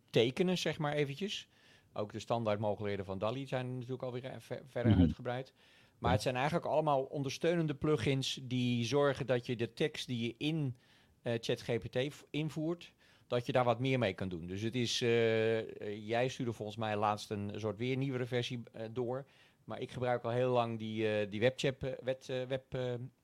tekenen, 0.09 0.57
zeg 0.57 0.77
maar 0.77 0.93
eventjes. 0.93 1.47
Ook 1.93 2.11
de 2.11 2.19
standaard 2.19 2.59
mogelijkheden 2.59 3.05
van 3.05 3.17
DALI 3.17 3.47
zijn 3.47 3.73
natuurlijk 3.73 4.03
alweer 4.03 4.35
ver, 4.39 4.61
verder 4.65 4.93
mm. 4.93 5.01
uitgebreid. 5.01 5.53
Maar 5.97 6.11
het 6.11 6.21
zijn 6.21 6.35
eigenlijk 6.35 6.65
allemaal 6.65 7.03
ondersteunende 7.03 7.75
plugins 7.75 8.39
die 8.43 8.85
zorgen 8.85 9.25
dat 9.25 9.45
je 9.45 9.55
de 9.55 9.73
tekst 9.73 10.07
die 10.07 10.21
je 10.21 10.35
in 10.37 10.77
ChatGPT 11.23 12.25
invoert, 12.29 12.93
dat 13.27 13.45
je 13.45 13.51
daar 13.51 13.63
wat 13.63 13.79
meer 13.79 13.99
mee 13.99 14.13
kan 14.13 14.29
doen. 14.29 14.47
Dus 14.47 14.61
het 14.61 14.75
is, 14.75 15.01
uh, 15.01 16.07
jij 16.07 16.27
stuurde 16.27 16.53
volgens 16.53 16.77
mij 16.77 16.95
laatst 16.95 17.29
een 17.29 17.51
soort 17.55 17.77
weer 17.77 17.97
nieuwere 17.97 18.25
versie 18.25 18.63
uh, 18.75 18.81
door. 18.91 19.25
Maar 19.63 19.81
ik 19.81 19.91
gebruik 19.91 20.23
al 20.23 20.31
heel 20.31 20.51
lang 20.51 20.79
die, 20.79 21.29
die 21.29 21.39
webchat, 21.39 21.75
web, 22.03 22.25
web 22.47 22.77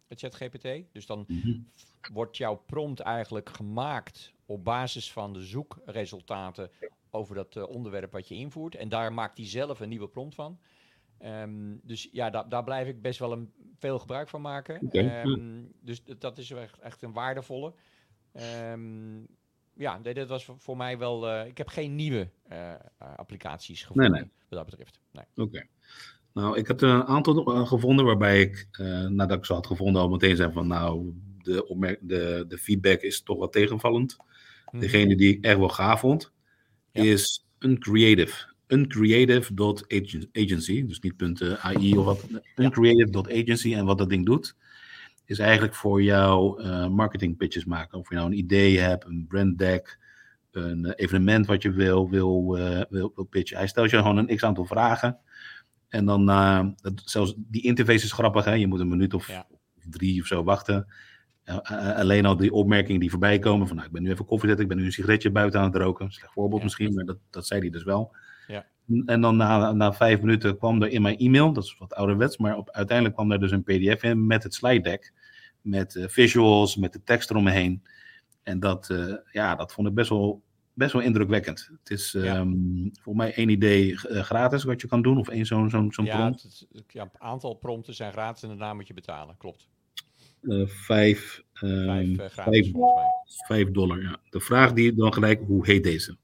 ChatGPT. 0.10 0.68
Dus 0.92 1.06
dan 1.06 1.26
mm 1.28 1.42
-hmm. 1.42 1.68
wordt 2.14 2.38
jouw 2.38 2.56
prompt 2.56 3.00
eigenlijk 3.00 3.50
gemaakt 3.50 4.34
op 4.46 4.64
basis 4.64 5.12
van 5.12 5.34
de 5.34 5.42
zoekresultaten 5.42 6.72
over 7.12 7.36
dat 7.36 7.68
onderwerp 7.68 8.12
wat 8.12 8.28
je 8.28 8.36
invoert. 8.36 8.76
En 8.76 8.90
daar 8.90 9.14
maakt 9.14 9.38
hij 9.38 9.48
zelf 9.48 9.80
een 9.80 9.90
nieuwe 9.90 10.08
prompt 10.08 10.36
van. 10.36 10.60
Um, 11.26 11.80
dus 11.84 12.10
ja, 12.12 12.30
da 12.30 12.44
daar 12.44 12.64
blijf 12.64 12.88
ik 12.88 13.02
best 13.02 13.20
wel 13.20 13.32
een, 13.32 13.54
veel 13.78 14.00
gebruik 14.00 14.30
van 14.30 14.42
maken. 14.42 14.82
Okay. 14.86 15.24
Um, 15.24 15.72
dus 15.82 16.04
dat 16.20 16.38
is 16.38 16.52
echt, 16.52 16.80
echt 16.80 17.02
een 17.02 17.14
waardevolle. 17.14 17.74
Um, 18.72 19.28
ja, 19.74 20.00
dit 20.00 20.28
was 20.28 20.50
voor 20.58 20.78
mij 20.78 20.98
wel. 20.98 21.30
Uh, 21.30 21.48
ik 21.48 21.58
heb 21.58 21.68
geen 21.68 21.96
nieuwe 21.96 22.30
uh, 22.52 22.74
applicaties 23.16 23.82
gevonden 23.82 24.12
nee, 24.12 24.22
nee. 24.22 24.32
wat 24.50 24.60
dat 24.60 24.70
betreft. 24.70 25.00
Nee. 25.12 25.26
Oké. 25.36 25.42
Okay. 25.42 25.70
Nou, 26.34 26.58
ik 26.58 26.68
heb 26.68 26.82
er 26.82 26.90
een 26.90 27.04
aantal 27.04 27.56
uh, 27.56 27.68
gevonden 27.68 28.06
waarbij 28.06 28.42
ik, 28.42 28.68
nadat 29.10 29.38
ik 29.38 29.46
ze 29.46 29.54
had 29.54 29.68
gevonden, 29.68 30.02
al 30.02 30.10
meteen 30.10 30.36
zei 30.36 30.52
van 30.52 30.68
nou, 30.68 31.14
de, 31.38 31.98
de, 32.02 32.46
de 32.48 32.58
feedback 32.58 33.02
is 33.02 33.22
toch 33.22 33.38
wat 33.38 33.52
tegenvallend. 33.52 34.18
-hmm. 34.66 34.80
Degene 34.80 35.16
die 35.16 35.38
ik 35.38 35.46
echt 35.46 35.58
wel 35.58 35.70
gaaf 35.70 36.00
vond, 36.00 36.32
ja. 36.92 37.04
is 37.04 37.46
Uncreative. 37.60 38.53
Uncreative.agency, 38.68 40.86
dus 40.86 41.00
niet 41.00 41.42
.ai 41.62 41.98
of 41.98 42.06
wat. 42.06 42.28
Uncreative.agency 42.56 43.74
en 43.74 43.86
wat 43.86 43.98
dat 43.98 44.10
ding 44.10 44.26
doet 44.26 44.56
is 45.26 45.40
eigenlijk 45.40 45.76
voor 45.76 46.02
jou 46.02 46.64
uh, 46.64 46.88
marketing 46.88 47.38
pitches 47.38 47.66
maken. 47.66 48.00
Of 48.00 48.10
je 48.10 48.16
nou 48.16 48.28
een 48.28 48.38
idee 48.38 48.80
hebt, 48.80 49.06
een 49.06 49.26
brand 49.28 49.58
deck, 49.58 50.00
een 50.52 50.86
uh, 50.86 50.92
evenement 50.96 51.46
wat 51.46 51.62
je 51.62 51.72
wil, 51.72 52.10
wil, 52.10 52.58
uh, 52.58 52.82
wil, 52.90 53.12
wil 53.16 53.24
pitchen. 53.24 53.58
Hij 53.58 53.68
stelt 53.68 53.90
je 53.90 53.98
gewoon 53.98 54.18
een 54.18 54.36
x 54.36 54.44
aantal 54.44 54.66
vragen. 54.66 55.18
En 55.90 56.06
dan, 56.06 56.26
dat, 56.82 57.02
zelfs 57.06 57.34
die 57.38 57.62
interface 57.62 58.06
is 58.06 58.12
grappig, 58.12 58.46
hè? 58.46 58.54
je 58.54 58.68
moet 58.68 58.80
een 58.80 58.88
minuut 58.88 59.14
of 59.14 59.28
ja. 59.28 59.48
drie 59.90 60.22
of 60.22 60.28
zo 60.28 60.44
wachten. 60.44 60.88
alleen 61.96 62.26
al 62.26 62.38
die 62.38 62.52
opmerkingen 62.52 63.00
die 63.00 63.10
voorbij 63.10 63.40
komen 63.40 63.68
van 63.68 63.76
nou, 63.76 63.88
ik 63.88 63.94
ben 63.94 64.04
nu 64.04 64.12
even 64.12 64.26
koffie 64.26 64.48
zetten, 64.48 64.66
ik 64.66 64.72
ben 64.72 64.82
nu 64.82 64.86
een 64.86 64.94
sigaretje 64.94 65.32
buiten 65.32 65.60
aan 65.60 65.66
het 65.66 65.82
roken. 65.82 66.12
Slecht 66.12 66.34
voorbeeld 66.34 66.60
ja. 66.60 66.64
misschien, 66.64 66.94
maar 66.94 67.06
dat, 67.06 67.18
dat 67.30 67.48
zei 67.48 67.62
hij 67.62 67.70
dus 67.70 67.84
wel. 67.84 68.16
En 69.06 69.22
dan 69.22 69.38
na, 69.38 69.72
na 69.72 69.94
vijf 69.94 70.22
minuten 70.22 70.58
kwam 70.58 70.82
er 70.82 70.90
in 70.90 71.02
mijn 71.02 71.18
e-mail, 71.18 71.54
dat 71.54 71.64
is 71.64 71.76
wat 71.80 71.94
ouderwets, 71.94 72.38
maar 72.38 72.58
op, 72.58 72.72
uiteindelijk 72.72 73.16
kwam 73.16 73.32
er 73.32 73.40
dus 73.40 73.52
een 73.52 73.64
pdf 73.64 74.04
in 74.04 74.28
met 74.28 74.44
het 74.44 74.54
slide 74.54 74.82
deck. 74.82 75.14
Met 75.62 75.96
uh, 75.96 76.08
visuals, 76.08 76.76
met 76.76 76.94
de 76.94 77.04
tekst 77.04 77.30
eromheen. 77.30 77.84
En 78.44 78.60
dat, 78.60 78.90
uh, 78.90 79.16
ja, 79.32 79.56
dat 79.56 79.74
vond 79.74 79.88
ik 79.88 79.94
best 79.94 80.10
wel, 80.10 80.42
best 80.74 80.94
wel 80.94 81.02
indrukwekkend. 81.02 81.70
Het 81.80 81.90
is 81.90 82.12
ja. 82.12 82.40
um, 82.40 82.92
voor 83.02 83.16
mij 83.16 83.34
één 83.34 83.50
idee 83.50 83.90
uh, 83.92 84.22
gratis 84.22 84.64
wat 84.64 84.82
je 84.82 84.88
kan 84.88 85.02
doen, 85.02 85.18
of 85.18 85.30
één 85.30 85.46
zo'n 85.46 85.70
zo'n 85.70 85.92
zo'n 85.92 86.06
ja, 86.06 86.18
prompt. 86.18 86.44
Het, 86.44 86.84
ja, 86.88 87.02
een 87.02 87.10
aantal 87.22 87.54
prompten 87.54 87.94
zijn 87.94 88.12
gratis 88.12 88.44
en 88.44 88.48
daarna 88.48 88.74
moet 88.74 88.88
je 88.88 88.94
betalen, 88.94 89.38
klopt. 89.38 89.70
vijf, 90.66 91.44
um, 91.62 92.16
vijf, 92.16 92.32
gratis, 92.32 92.72
vijf, 92.72 93.46
vijf 93.48 93.72
dollar, 93.72 94.02
ja. 94.02 94.18
De 94.30 94.40
vraag 94.40 94.74
die 94.74 94.94
dan 94.94 95.14
gelijk, 95.14 95.42
hoe 95.46 95.66
heet 95.66 95.84
deze? 95.84 96.18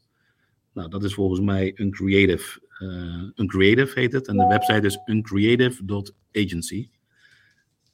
Nou, 0.73 0.89
dat 0.89 1.03
is 1.03 1.13
volgens 1.13 1.39
mij 1.39 1.73
Uncreative. 1.75 2.67
Uh, 2.79 3.29
Uncreative 3.36 3.99
heet 3.99 4.13
het. 4.13 4.27
En 4.27 4.38
de 4.38 4.47
website 4.47 4.86
is 4.86 4.99
uncreative.agency. 5.05 6.89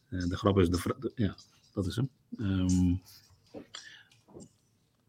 Uh, 0.09 0.29
de 0.29 0.37
grap 0.37 0.57
is, 0.59 0.69
de, 0.69 1.11
ja, 1.15 1.35
dat 1.73 1.85
is 1.85 1.95
hem. 1.95 2.09
Um, 2.37 3.01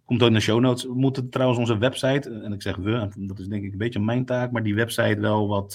komt 0.05 0.23
ook 0.23 0.29
in 0.29 0.35
de 0.35 0.41
show 0.41 0.61
notes. 0.61 0.85
We 0.85 0.95
moeten 0.95 1.31
trouwens 1.31 1.59
onze 1.59 1.79
website, 1.79 2.31
en 2.31 2.53
ik 2.53 2.63
zeg 2.63 2.77
we, 2.77 3.09
dat 3.17 3.39
is 3.39 3.47
denk 3.47 3.65
ik 3.65 3.73
een 3.73 3.79
beetje 3.79 4.01
mijn 4.01 4.25
taak, 4.25 4.51
maar 4.51 4.63
die 4.63 4.75
website 4.75 5.21
wel 5.21 5.49
wat, 5.49 5.75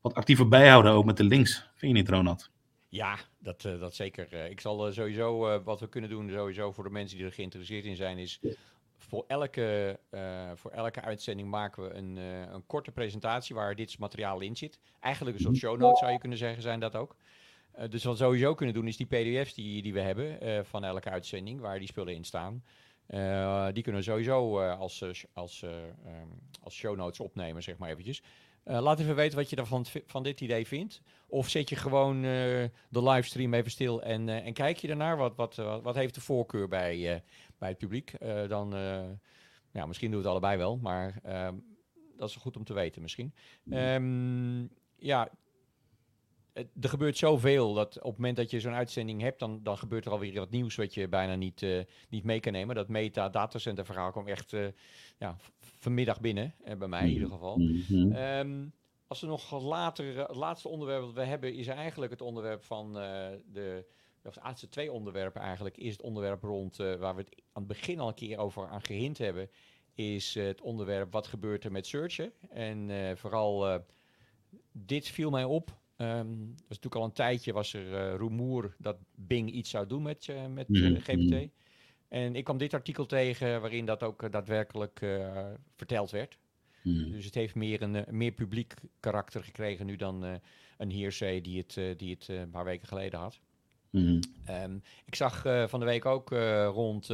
wat 0.00 0.14
actiever 0.14 0.48
bijhouden, 0.48 0.92
ook 0.92 1.04
met 1.04 1.16
de 1.16 1.24
links. 1.24 1.68
Vind 1.74 1.92
je 1.92 1.98
niet, 1.98 2.08
Ronald? 2.08 2.50
Ja, 2.88 3.18
dat, 3.38 3.62
dat 3.62 3.94
zeker. 3.94 4.32
ik 4.50 4.60
zal 4.60 4.92
sowieso, 4.92 5.62
wat 5.62 5.80
we 5.80 5.88
kunnen 5.88 6.10
doen, 6.10 6.30
sowieso 6.30 6.72
voor 6.72 6.84
de 6.84 6.90
mensen 6.90 7.16
die 7.16 7.26
er 7.26 7.32
geïnteresseerd 7.32 7.84
in 7.84 7.96
zijn, 7.96 8.18
is 8.18 8.40
voor 8.98 9.24
elke, 9.26 9.98
uh, 10.10 10.50
voor 10.54 10.70
elke 10.70 11.00
uitzending 11.00 11.48
maken 11.48 11.82
we 11.82 11.94
een, 11.94 12.16
uh, 12.16 12.40
een 12.40 12.66
korte 12.66 12.90
presentatie 12.90 13.54
waar 13.54 13.74
dit 13.74 13.98
materiaal 13.98 14.40
in 14.40 14.56
zit. 14.56 14.78
Eigenlijk 15.00 15.36
een 15.36 15.42
soort 15.42 15.56
show 15.56 15.78
notes 15.78 15.98
zou 15.98 16.12
je 16.12 16.18
kunnen 16.18 16.38
zeggen, 16.38 16.62
zijn 16.62 16.80
dat 16.80 16.96
ook. 16.96 17.16
dus 17.90 18.04
wat 18.04 18.18
we 18.18 18.24
sowieso 18.24 18.54
kunnen 18.54 18.74
doen 18.74 18.86
is 18.86 18.96
die 18.96 19.06
pdf's 19.06 19.54
die, 19.54 19.82
die 19.82 19.92
we 19.92 20.00
hebben 20.00 20.66
van 20.66 20.84
elke 20.84 21.10
uitzending, 21.10 21.60
waar 21.60 21.78
die 21.78 21.88
spullen 21.88 22.14
in 22.14 22.24
staan. 22.24 22.64
die 23.72 23.82
kunnen 23.82 24.00
we 24.00 24.02
sowieso 24.02 24.60
als, 24.60 25.04
als, 25.32 25.62
um, 25.62 26.40
als 26.62 26.74
show 26.74 26.96
notes 26.96 27.20
opnemen, 27.20 27.62
zeg 27.62 27.76
maar 27.76 27.90
eventjes. 27.90 28.22
laat 28.64 29.00
even 29.00 29.14
weten 29.14 29.38
wat 29.38 29.50
je 29.50 29.56
ervan 29.56 29.86
van 30.06 30.22
dit 30.22 30.40
idee 30.40 30.66
vindt. 30.66 31.02
Of 31.26 31.48
zet 31.48 31.68
je 31.68 31.76
gewoon 31.76 32.22
de 32.22 32.70
livestream 32.90 33.54
even 33.54 33.70
stil 33.70 34.02
en, 34.02 34.28
en 34.28 34.52
kijk 34.52 34.76
je 34.78 34.88
ernaar. 34.88 35.16
Wat, 35.16 35.36
wat, 35.36 35.54
wat 35.82 35.94
heeft 35.94 36.14
de 36.14 36.20
voorkeur 36.20 36.68
bij, 36.68 37.22
bij 37.58 37.68
het 37.68 37.78
publiek? 37.78 38.12
dan, 38.48 38.70
ja, 39.72 39.86
misschien 39.86 40.10
doen 40.10 40.20
we 40.20 40.28
het 40.28 40.36
allebei 40.36 40.56
wel, 40.56 40.76
maar 40.76 41.20
ehm, 41.22 41.54
dat 42.16 42.28
is 42.28 42.36
goed 42.36 42.56
om 42.56 42.64
te 42.64 42.74
weten 42.74 43.02
misschien. 43.02 43.34
Um, 43.70 44.70
ja, 44.96 45.30
er 46.80 46.88
gebeurt 46.88 47.16
zoveel 47.16 47.74
dat 47.74 47.96
op 47.96 48.04
het 48.04 48.16
moment 48.16 48.36
dat 48.36 48.50
je 48.50 48.60
zo'n 48.60 48.72
uitzending 48.72 49.20
hebt, 49.20 49.38
dan, 49.38 49.60
dan 49.62 49.78
gebeurt 49.78 50.04
er 50.04 50.12
alweer 50.12 50.34
wat 50.34 50.50
nieuws 50.50 50.74
wat 50.74 50.94
je 50.94 51.08
bijna 51.08 51.34
niet, 51.34 51.62
uh, 51.62 51.82
niet 52.08 52.24
mee 52.24 52.40
kan 52.40 52.52
nemen. 52.52 52.74
Dat 52.74 52.88
meta 52.88 53.28
datacenter 53.28 53.84
verhaal 53.84 54.10
kwam 54.10 54.26
echt 54.26 54.52
uh, 54.52 54.66
ja, 55.18 55.36
vanmiddag 55.60 56.20
binnen, 56.20 56.54
uh, 56.68 56.74
bij 56.74 56.88
mij 56.88 57.06
in 57.06 57.12
ieder 57.12 57.30
geval. 57.30 57.58
Mm 57.58 58.12
um, 58.12 58.72
als 59.06 59.20
we 59.20 59.26
nog 59.26 59.62
later, 59.62 60.18
het 60.18 60.36
laatste 60.36 60.68
onderwerp 60.68 61.02
dat 61.02 61.12
we 61.12 61.24
hebben, 61.24 61.54
is 61.54 61.66
eigenlijk 61.66 62.10
het 62.10 62.20
onderwerp 62.20 62.64
van 62.64 62.92
de, 63.52 63.86
of 64.28 64.34
de 64.34 64.40
laatste 64.42 64.68
twee 64.68 64.92
onderwerpen 64.92 65.42
eigenlijk, 65.42 65.76
is 65.76 65.92
het 65.92 66.02
onderwerp 66.02 66.42
rond, 66.42 66.76
waar 66.76 67.14
we 67.14 67.20
het 67.20 67.42
aan 67.52 67.62
het 67.62 67.66
begin 67.66 68.00
al 68.00 68.08
een 68.08 68.14
keer 68.14 68.38
over 68.38 68.68
aan 68.68 68.84
gehint 68.84 69.18
hebben, 69.18 69.50
is 69.94 70.34
het 70.34 70.60
onderwerp 70.60 71.12
wat 71.12 71.26
gebeurt 71.26 71.64
er 71.64 71.72
met 71.72 71.86
searchen. 71.86 72.32
En 72.48 72.90
vooral 73.18 73.82
dit 74.72 75.08
viel 75.08 75.30
mij 75.30 75.44
op 75.44 75.78
Um, 76.00 76.48
was 76.48 76.68
natuurlijk 76.68 76.94
al 76.94 77.04
een 77.04 77.12
tijdje 77.12 77.52
was 77.52 77.72
er 77.74 78.16
rumoer 78.16 78.74
dat 78.78 78.96
Bing 79.14 79.50
iets 79.50 79.70
zou 79.70 79.86
doen 79.86 80.02
met, 80.02 80.32
met 80.54 80.68
eh, 80.68 80.96
GPT. 81.00 81.30
Mhm. 81.30 81.46
En 82.08 82.36
ik 82.36 82.44
kwam 82.44 82.58
dit 82.58 82.74
artikel 82.74 83.06
tegen 83.06 83.60
waarin 83.60 83.84
dat 83.84 84.02
ook 84.02 84.32
daadwerkelijk 84.32 84.98
verteld 85.76 86.10
werd. 86.10 86.38
Mhm. 86.82 87.10
Dus 87.10 87.24
het 87.24 87.34
heeft 87.34 87.54
meer 87.54 87.82
een 87.82 88.04
meer 88.10 88.32
publiek 88.32 88.74
karakter 89.00 89.44
gekregen 89.44 89.86
nu 89.86 89.96
dan 89.96 90.40
een 90.76 90.92
hearsay 90.92 91.40
die 91.40 91.58
het, 91.66 91.98
die 91.98 92.10
het 92.10 92.28
een 92.28 92.50
paar 92.50 92.64
weken 92.64 92.88
geleden 92.88 93.18
had. 93.18 93.40
Mm. 93.90 94.20
Um, 94.50 94.82
ik 95.04 95.14
zag 95.14 95.42
van 95.66 95.80
de 95.80 95.86
week 95.86 96.04
ook 96.04 96.30
rond 96.72 97.08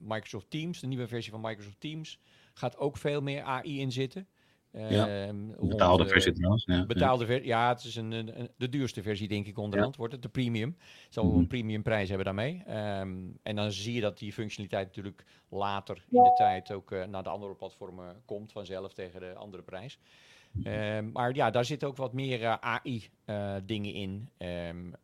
Microsoft 0.00 0.50
Teams, 0.50 0.80
de 0.80 0.86
nieuwe 0.86 1.08
versie 1.08 1.32
van 1.32 1.40
Microsoft 1.40 1.80
Teams, 1.80 2.20
gaat 2.54 2.76
ook 2.76 2.96
veel 2.96 3.22
meer 3.22 3.42
AI 3.42 3.80
in 3.80 3.92
zitten. 3.92 4.28
Ja, 4.72 5.26
ehm, 5.26 5.68
betaalde 5.68 6.04
eh, 6.04 6.10
versie 6.10 6.32
trouwens. 6.32 6.64
Ja, 6.64 6.86
betaalde 6.86 7.26
versie, 7.26 7.46
ja, 7.46 7.68
het 7.68 7.84
is 7.84 7.96
een, 7.96 8.12
een, 8.12 8.50
de 8.56 8.68
duurste 8.68 9.02
versie 9.02 9.28
denk 9.28 9.46
ik 9.46 9.58
onderhand 9.58 9.96
wordt 9.96 10.12
het, 10.12 10.22
de 10.22 10.28
premium. 10.28 10.76
Het 10.78 11.14
zal 11.14 11.24
mm 11.24 11.38
een 11.38 11.46
premium 11.46 11.82
prijs 11.82 12.08
hebben 12.08 12.26
daarmee. 12.26 12.62
Um, 12.68 13.38
en 13.42 13.56
dan 13.56 13.72
zie 13.72 13.94
je 13.94 14.00
dat 14.00 14.18
die 14.18 14.32
functionaliteit 14.32 14.86
natuurlijk 14.86 15.24
later 15.48 16.04
in 16.10 16.22
de 16.22 16.32
tijd 16.36 16.72
ook 16.72 16.90
uh, 16.90 17.04
naar 17.04 17.22
de 17.22 17.28
andere 17.28 17.54
platformen 17.54 18.22
komt 18.24 18.52
vanzelf 18.52 18.92
tegen 18.92 19.20
de 19.20 19.34
andere 19.34 19.62
prijs. 19.62 19.98
Um, 20.64 21.12
maar 21.12 21.34
ja, 21.34 21.50
daar 21.50 21.64
zitten 21.64 21.88
ook 21.88 21.96
wat 21.96 22.12
meer 22.12 22.40
uh, 22.40 22.52
eh, 22.52 22.58
AI-dingen 22.60 23.94
in. 23.94 24.28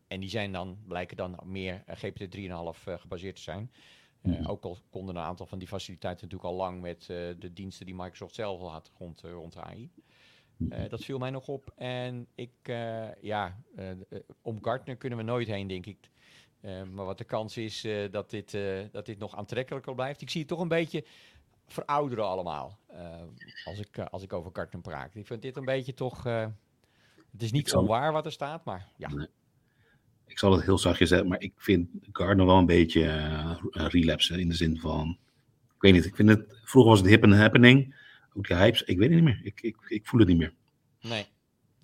en 0.09 0.21
die 0.21 0.29
zijn 0.29 0.53
dan, 0.53 0.79
blijken 0.87 1.17
dan 1.17 1.39
meer 1.45 1.83
GPT 1.87 2.37
3,5 2.37 2.41
gebaseerd 2.85 3.37
te 3.37 3.43
zijn. 3.43 3.71
Ook 4.47 4.65
al 4.65 4.79
konden 4.91 5.17
een 5.17 5.23
aantal 5.23 5.47
van 5.47 5.59
die 5.59 5.69
faciliteiten 5.69 6.25
natuurlijk 6.25 6.53
al 6.53 6.59
lang 6.59 6.81
met 6.81 7.05
de 7.39 7.53
diensten 7.53 7.87
die 7.87 7.95
Microsoft 7.95 8.35
zelf 8.35 8.61
al 8.61 8.71
had 8.71 8.91
rond, 8.99 9.21
rond 9.21 9.57
AI. 9.57 9.91
Dat 10.89 11.05
viel 11.05 11.19
mij 11.19 11.31
nog 11.31 11.49
op. 11.49 11.73
En 11.77 12.27
ik, 12.35 12.51
ja, 13.21 13.63
om 14.43 14.65
Gartner 14.65 14.97
kunnen 14.97 15.19
we 15.19 15.25
nooit 15.25 15.49
heen, 15.49 15.67
denk 15.67 15.87
ik. 15.87 16.11
maar 16.63 17.05
wat 17.05 17.19
de 17.19 17.25
kans 17.25 17.57
is 17.57 17.87
dat, 18.11 18.31
dit, 18.31 18.59
dat 18.93 19.07
dit 19.07 19.19
nog 19.19 19.37
aantrekkelijker 19.37 19.95
blijft. 19.95 20.21
Ik 20.21 20.31
zie 20.31 20.41
het 20.41 20.49
toch 20.49 20.61
een 20.61 20.69
beetje 20.69 21.05
verouderen 21.67 22.25
allemaal. 22.25 22.79
als, 23.65 23.79
ik, 23.79 23.99
als 23.99 24.23
ik 24.23 24.33
over 24.33 24.51
Gartner 24.53 24.83
praat. 24.83 25.15
Ik 25.15 25.27
vind 25.27 25.43
dit 25.43 25.57
een 25.57 25.65
beetje 25.65 25.95
toch. 25.95 26.23
het 26.23 27.43
is 27.43 27.53
niet 27.53 27.69
zo 27.69 27.87
waar 27.87 28.13
wat 28.13 28.27
er 28.27 28.33
staat, 28.33 28.65
maar 28.65 28.89
ja 28.97 29.29
ik 30.27 30.39
zal 30.39 30.53
het 30.53 30.65
heel 30.65 30.79
zachtjes 30.79 31.09
zeggen, 31.09 31.29
maar 31.29 31.41
ik 31.41 31.53
vind 31.57 31.89
Gardner 32.13 32.47
wel 32.47 32.59
een 32.59 32.67
beetje 32.67 33.03
uh, 33.03 33.57
relapse 33.71 34.41
in 34.41 34.49
de 34.49 34.55
zin 34.55 34.79
van, 34.79 35.19
ik 35.75 35.81
weet 35.81 35.93
niet, 35.93 36.05
ik 36.05 36.17
vind 36.17 36.29
het, 36.29 36.59
vroeger 36.65 36.91
was 36.91 37.01
het 37.01 37.09
hip 37.09 37.23
en 37.23 37.33
happening, 37.33 37.97
ook 38.35 38.47
die 38.47 38.57
hypes, 38.57 38.83
ik 38.83 38.99
weet 38.99 39.09
het 39.09 39.17
niet 39.17 39.25
meer, 39.25 39.41
ik, 39.43 39.61
ik, 39.61 39.77
ik 39.89 40.07
voel 40.07 40.21
het 40.21 40.29
niet 40.29 40.39
meer. 40.39 40.55
Nee, 41.01 41.27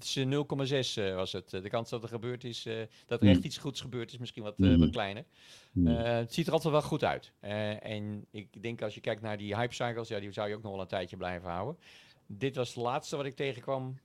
0,6 0.04 0.24
uh, 0.24 1.14
was 1.14 1.32
het. 1.32 1.50
De 1.50 1.68
kans 1.68 1.90
dat 1.90 2.02
er 2.02 2.08
gebeurd 2.08 2.44
is, 2.44 2.62
dat 3.06 3.22
er 3.22 3.28
echt 3.28 3.38
mm. 3.38 3.44
iets 3.44 3.58
goeds 3.58 3.80
gebeurd 3.80 4.12
is, 4.12 4.18
misschien 4.18 4.42
wat, 4.42 4.54
uh, 4.56 4.78
wat 4.78 4.90
kleiner. 4.90 5.24
Mm. 5.72 5.86
het 5.86 6.34
ziet 6.34 6.46
er 6.46 6.52
altijd 6.52 6.72
wel 6.72 6.82
goed 6.82 7.04
uit. 7.04 7.32
en 7.80 8.26
ik 8.30 8.62
denk 8.62 8.82
als 8.82 8.94
je 8.94 9.00
kijkt 9.00 9.22
naar 9.22 9.36
die 9.36 9.56
hype 9.56 9.74
cycles, 9.74 10.08
ja, 10.08 10.20
die 10.20 10.32
zou 10.32 10.48
je 10.48 10.54
ook 10.54 10.62
nog 10.62 10.72
wel 10.72 10.80
een 10.80 10.86
tijdje 10.86 11.16
blijven 11.16 11.50
houden. 11.50 11.78
Dit 12.26 12.56
was 12.56 12.68
het 12.68 12.84
laatste 12.84 13.16
wat 13.16 13.26
ik 13.26 13.34
tegenkwam. 13.34 13.98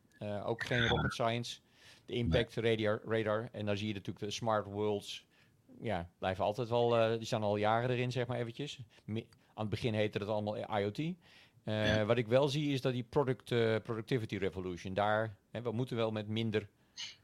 ook 0.46 0.64
geen 0.64 0.88
rocket 0.88 1.14
science 1.14 1.60
de 2.06 2.14
impact 2.14 2.56
radar, 2.56 3.02
radar. 3.06 3.50
En 3.52 3.66
dan 3.66 3.78
zie 3.78 3.88
je 3.88 3.94
natuurlijk 3.94 4.26
de 4.26 4.32
smart 4.32 4.66
worlds. 4.66 5.26
Ja, 5.82 6.10
blijven 6.18 6.44
altijd 6.44 6.70
wel, 6.70 7.18
die 7.18 7.26
staan 7.26 7.44
al 7.44 7.58
jaren 7.58 7.90
erin, 7.90 8.12
zeg 8.12 8.28
maar 8.28 8.38
eventjes. 8.38 8.80
aan 9.08 9.24
het 9.56 9.70
begin 9.70 9.94
heette 9.94 10.18
het 10.18 10.28
allemaal 10.28 10.80
IoT. 10.80 11.16
Uh, 11.68 12.04
Wat 12.04 12.18
ik 12.18 12.28
wel 12.28 12.48
zie 12.48 12.72
is 12.72 12.82
dat 12.82 12.94
die 12.94 13.04
product, 13.04 13.52
uh, 13.52 13.76
productivity 13.84 14.38
revolution, 14.38 14.94
daar, 14.94 15.36
hè, 15.50 15.62
we 15.62 15.72
moeten 15.72 15.96
wel 15.96 16.12
met 16.12 16.28
minder 16.28 16.68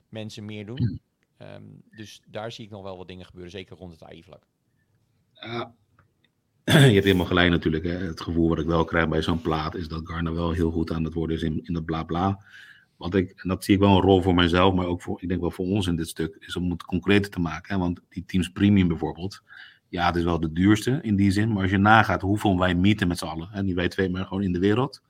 mensen 0.10 0.46
meer 0.46 0.66
doen. 0.66 1.02
Um, 1.38 1.84
dus 1.92 2.22
daar 2.28 2.52
zie 2.52 2.66
ik 2.66 2.72
nog 2.72 2.84
wel 2.84 2.98
wat 2.98 3.08
dingen 3.08 3.26
gebeuren, 3.26 3.52
zeker 3.52 3.78
rond 3.78 3.92
het 3.92 4.04
AI-vlak. 4.04 4.44
Ja, 5.34 5.74
je 6.66 6.72
hebt 6.72 7.04
helemaal 7.04 7.26
gelijk 7.26 7.50
natuurlijk. 7.50 7.84
Hè. 7.84 7.98
Het 7.98 8.22
gevoel 8.22 8.50
wat 8.50 8.60
ik 8.60 8.66
wel 8.66 8.84
krijg 8.84 9.08
bij 9.08 9.22
zo'n 9.22 9.42
plaat 9.42 9.76
is 9.76 9.88
dat 9.88 10.08
Garner 10.08 10.34
wel 10.34 10.52
heel 10.52 10.72
goed 10.72 10.92
aan 10.92 11.04
het 11.04 11.14
worden 11.14 11.36
is 11.36 11.42
in, 11.42 11.60
in 11.64 11.74
dat 11.74 11.86
bla 11.86 12.04
bla. 12.04 12.46
Want 12.98 13.16
ik, 13.16 13.32
en 13.42 13.50
dat 13.50 13.64
zie 13.64 13.74
ik 13.74 13.80
wel 13.80 13.96
een 13.96 14.02
rol 14.02 14.22
voor 14.22 14.34
mijzelf, 14.34 14.74
maar 14.74 14.86
ook 14.86 15.02
voor, 15.02 15.22
ik 15.22 15.28
denk 15.28 15.42
wel 15.42 15.52
voor 15.52 15.66
ons 15.66 15.88
in 15.88 15.96
dit 15.96 16.08
stuk, 16.08 16.36
is 16.40 16.56
om 16.56 16.72
het 16.72 16.84
concreter 16.84 17.32
te 17.32 17.40
maken. 17.40 17.74
Hè? 17.74 17.80
Want 17.80 18.02
die 18.10 18.26
Teams 18.26 18.52
Premium 18.52 18.88
bijvoorbeeld, 18.88 19.42
ja, 19.94 20.06
het 20.06 20.16
is 20.16 20.24
wel 20.24 20.40
de 20.40 20.52
duurste 20.52 21.00
in 21.02 21.16
die 21.16 21.32
zin. 21.32 21.52
Maar 21.52 21.62
als 21.62 21.72
je 21.72 21.78
nagaat 21.78 22.22
hoeveel 22.22 22.60
wij 22.60 22.76
meeten 22.76 23.08
met 23.08 23.18
z'n 23.18 23.26
allen, 23.26 23.48
hè, 23.52 23.64
die 23.64 23.76
wij 23.76 23.88
twee 23.88 24.10
maar 24.10 24.26
gewoon 24.26 24.44
in 24.44 24.52
de 24.52 24.60
wereld. 24.60 25.02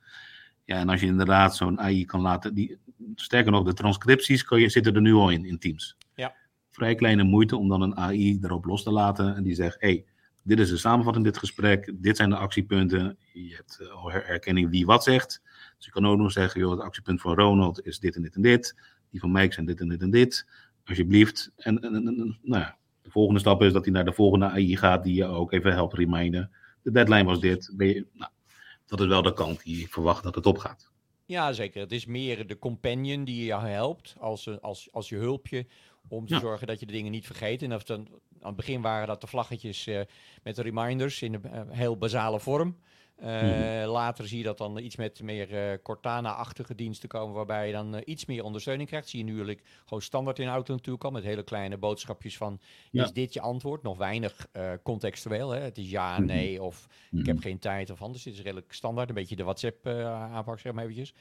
Ja, 0.64 0.78
en 0.78 0.88
als 0.88 1.00
je 1.00 1.06
inderdaad 1.06 1.56
zo'n 1.56 1.80
AI 1.80 2.04
kan 2.04 2.20
laten, 2.20 2.54
die, 2.54 2.78
sterker 3.14 3.52
nog, 3.52 3.64
de 3.64 3.72
transcripties 3.72 4.44
kan 4.44 4.60
je, 4.60 4.68
zitten 4.68 4.94
er 4.94 5.00
nu 5.00 5.12
al 5.12 5.30
in, 5.30 5.44
in 5.44 5.58
Teams. 5.58 5.96
Ja. 6.14 6.34
Vrij 6.70 6.94
kleine 6.94 7.22
moeite 7.22 7.56
om 7.56 7.68
dan 7.68 7.82
een 7.82 7.96
AI 7.96 8.38
erop 8.42 8.64
los 8.64 8.82
te 8.82 8.90
laten 8.90 9.36
en 9.36 9.42
die 9.42 9.54
zegt, 9.54 9.80
hey, 9.80 10.04
dit 10.42 10.60
is 10.60 10.68
de 10.68 10.76
samenvatting 10.76 11.24
dit 11.24 11.38
gesprek, 11.38 11.92
dit 11.94 12.16
zijn 12.16 12.30
de 12.30 12.36
actiepunten, 12.36 13.16
je 13.32 13.54
hebt 13.54 13.78
uh, 13.82 13.88
al 13.88 14.10
herkenning 14.10 14.70
wie 14.70 14.86
wat 14.86 15.04
zegt. 15.04 15.42
Dus 15.76 15.86
je 15.86 15.92
kan 15.92 16.06
ook 16.06 16.18
nog 16.18 16.32
zeggen, 16.32 16.60
joh, 16.60 16.70
het 16.70 16.80
actiepunt 16.80 17.20
van 17.20 17.34
Ronald 17.34 17.86
is 17.86 17.98
dit 17.98 18.16
en 18.16 18.22
dit 18.22 18.34
en 18.34 18.42
dit. 18.42 18.76
Die 19.10 19.20
van 19.20 19.32
Mike 19.32 19.54
zijn 19.54 19.66
dit 19.66 19.80
en 19.80 19.88
dit 19.88 20.02
en 20.02 20.10
dit. 20.10 20.46
Alsjeblieft. 20.84 21.52
En, 21.56 21.80
en, 21.80 21.94
en, 21.94 22.38
nou 22.42 22.62
ja, 22.62 22.76
de 23.04 23.10
volgende 23.10 23.40
stap 23.40 23.62
is 23.62 23.72
dat 23.72 23.84
hij 23.84 23.92
naar 23.92 24.04
de 24.04 24.12
volgende 24.12 24.46
AI 24.46 24.76
gaat, 24.76 25.04
die 25.04 25.14
je 25.14 25.24
ook 25.24 25.52
even 25.52 25.72
helpt 25.72 25.94
reminden. 25.94 26.50
De 26.82 26.90
deadline 26.90 27.24
was 27.24 27.40
dit. 27.40 27.74
Je, 27.76 28.06
nou, 28.12 28.30
dat 28.86 29.00
is 29.00 29.06
wel 29.06 29.22
de 29.22 29.32
kant 29.32 29.62
die 29.62 29.80
ik 29.80 29.92
verwacht 29.92 30.22
dat 30.22 30.34
het 30.34 30.46
opgaat. 30.46 30.92
Ja, 31.26 31.52
zeker. 31.52 31.80
Het 31.80 31.92
is 31.92 32.06
meer 32.06 32.46
de 32.46 32.58
companion 32.58 33.24
die 33.24 33.44
je 33.44 33.54
helpt 33.54 34.14
als, 34.18 34.60
als, 34.60 34.88
als 34.92 35.08
je 35.08 35.16
hulpje 35.16 35.66
om 36.08 36.26
te 36.26 36.38
zorgen 36.38 36.66
dat 36.66 36.80
je 36.80 36.86
de 36.86 36.92
dingen 36.92 37.10
niet 37.10 37.26
vergeet. 37.26 37.62
En 37.62 37.74
of 37.74 37.82
dan, 37.82 38.08
aan 38.40 38.46
het 38.46 38.56
begin 38.56 38.80
waren 38.80 39.06
dat 39.06 39.20
de 39.20 39.26
vlaggetjes 39.26 39.86
uh, 39.86 40.00
met 40.42 40.56
de 40.56 40.62
reminders 40.62 41.22
in 41.22 41.34
een 41.34 41.42
uh, 41.44 41.60
heel 41.68 41.96
basale 41.96 42.40
vorm. 42.40 42.76
Uh, 43.22 43.90
Later 43.90 44.28
zie 44.28 44.38
je 44.38 44.44
dat 44.44 44.58
dan 44.58 44.78
iets 44.78 44.96
met 44.96 45.22
meer 45.22 45.52
uh, 45.52 45.78
Cortana-achtige 45.82 46.74
diensten 46.74 47.08
komen, 47.08 47.34
waarbij 47.34 47.66
je 47.66 47.72
dan 47.72 47.94
uh, 47.94 48.00
iets 48.04 48.24
meer 48.24 48.44
ondersteuning 48.44 48.88
krijgt. 48.88 49.08
Zie 49.08 49.26
je 49.26 49.32
nu 49.32 49.58
gewoon 49.84 50.02
standaard 50.02 50.38
in 50.38 50.48
auto 50.48 50.72
natuurlijk 50.72 51.04
al, 51.04 51.10
met 51.10 51.22
hele 51.22 51.42
kleine 51.42 51.76
boodschapjes 51.76 52.36
van, 52.36 52.60
ja. 52.90 53.04
is 53.04 53.12
dit 53.12 53.32
je 53.32 53.40
antwoord? 53.40 53.82
Nog 53.82 53.98
weinig 53.98 54.48
contextueel, 54.82 55.50
hè? 55.50 55.60
het 55.60 55.78
is 55.78 55.90
ja, 55.90 56.18
mhm. 56.18 56.24
nee, 56.24 56.62
of 56.62 56.86
ik 57.10 57.26
heb 57.26 57.36
mhm. 57.36 57.44
geen 57.44 57.58
tijd 57.58 57.90
of 57.90 58.02
anders. 58.02 58.22
Dit 58.22 58.32
is 58.32 58.42
redelijk 58.42 58.72
standaard, 58.72 59.08
een 59.08 59.14
beetje 59.14 59.36
de 59.36 59.44
WhatsApp-aanpak, 59.44 60.58
zeg 60.58 60.72
maar 60.72 60.82
eventjes. 60.82 61.14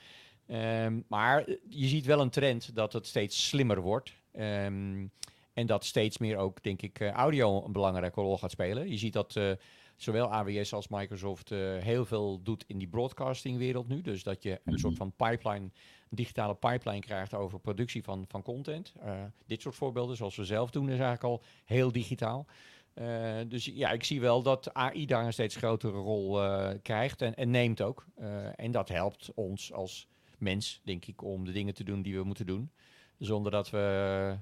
Um, 0.48 1.06
maar 1.08 1.48
je 1.70 1.88
ziet 1.88 2.06
wel 2.06 2.20
een 2.20 2.30
trend 2.30 2.76
dat 2.76 2.94
het 2.94 3.08
steeds 3.08 3.48
slimmer 3.48 3.82
wordt. 3.82 4.14
Um, 4.40 5.12
en 5.54 5.66
dat 5.66 5.86
steeds 5.86 6.18
meer 6.18 6.38
ook, 6.38 6.64
denk 6.64 6.82
ik, 6.82 7.02
audio 7.02 7.66
een 7.66 7.72
belangrijke 7.72 8.22
rol 8.22 8.38
gaat 8.38 8.52
spelen. 8.52 8.90
Je 8.90 8.98
ziet 8.98 9.14
dat 9.14 9.40
zowel 9.96 10.32
AWS 10.32 10.74
als 10.74 10.88
Microsoft 10.88 11.52
uh, 11.52 11.78
heel 11.78 12.06
veel 12.06 12.42
doet 12.44 12.64
in 12.68 12.78
die 12.78 12.88
broadcastingwereld 12.88 13.88
nu. 13.88 14.02
Dus 14.02 14.24
dat 14.24 14.44
je 14.44 14.52
een 14.52 14.60
mhm. 14.64 14.78
soort 14.78 14.98
van 14.98 15.14
pipeline, 15.16 15.70
digitale 16.10 16.56
pipeline 16.56 17.00
krijgt 17.00 17.34
over 17.34 17.60
productie 17.60 18.04
van, 18.04 18.26
van 18.28 18.42
content. 18.42 18.94
Uh, 19.06 19.24
dit 19.46 19.62
soort 19.62 19.76
voorbeelden, 19.76 20.18
zoals 20.18 20.36
we 20.36 20.46
zelf 20.46 20.72
doen, 20.72 20.86
is 20.86 21.00
eigenlijk 21.00 21.24
al 21.24 21.44
heel 21.66 21.92
digitaal. 21.92 22.46
Uh, 22.94 23.38
dus 23.48 23.66
ja, 23.66 23.92
ik 23.92 24.04
zie 24.04 24.22
wel 24.22 24.42
dat 24.42 24.74
AI 24.74 25.06
daar 25.06 25.26
een 25.26 25.34
steeds 25.34 25.56
grotere 25.56 25.98
rol 25.98 26.40
krijgt 26.82 27.22
en, 27.22 27.36
en, 27.36 27.50
neemt 27.50 27.82
ook. 27.82 28.06
en 28.56 28.72
dat 28.72 28.90
helpt 28.90 29.32
ons 29.34 29.74
als 29.74 30.08
mens, 30.38 30.82
denk 30.84 31.06
ik, 31.06 31.22
om 31.24 31.46
de 31.46 31.52
dingen 31.52 31.74
te 31.74 31.84
doen 31.84 32.02
die 32.02 32.16
we 32.16 32.24
moeten 32.24 32.46
doen. 32.46 32.72
Zonder 33.18 33.52
dat 33.52 33.70
we 33.70 34.38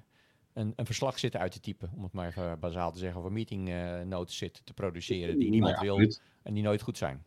een, 0.53 0.73
een 0.75 0.85
verslag 0.85 1.19
zitten 1.19 1.39
uit 1.39 1.51
te 1.51 1.59
typen, 1.59 1.91
om 1.95 2.03
het 2.03 2.13
maar 2.13 2.27
even 2.27 2.59
bazaal 2.59 2.91
te 2.91 2.99
zeggen, 2.99 3.19
of 3.19 3.25
een 3.25 3.33
meeting 3.33 3.69
uh, 3.69 4.01
notes 4.01 4.37
zitten 4.37 4.63
te 4.63 4.73
produceren 4.73 5.39
die 5.39 5.49
niemand 5.49 5.79
wil 5.79 5.99
en 6.43 6.53
die 6.53 6.63
nooit 6.63 6.81
goed 6.81 6.97
zijn. 6.97 7.23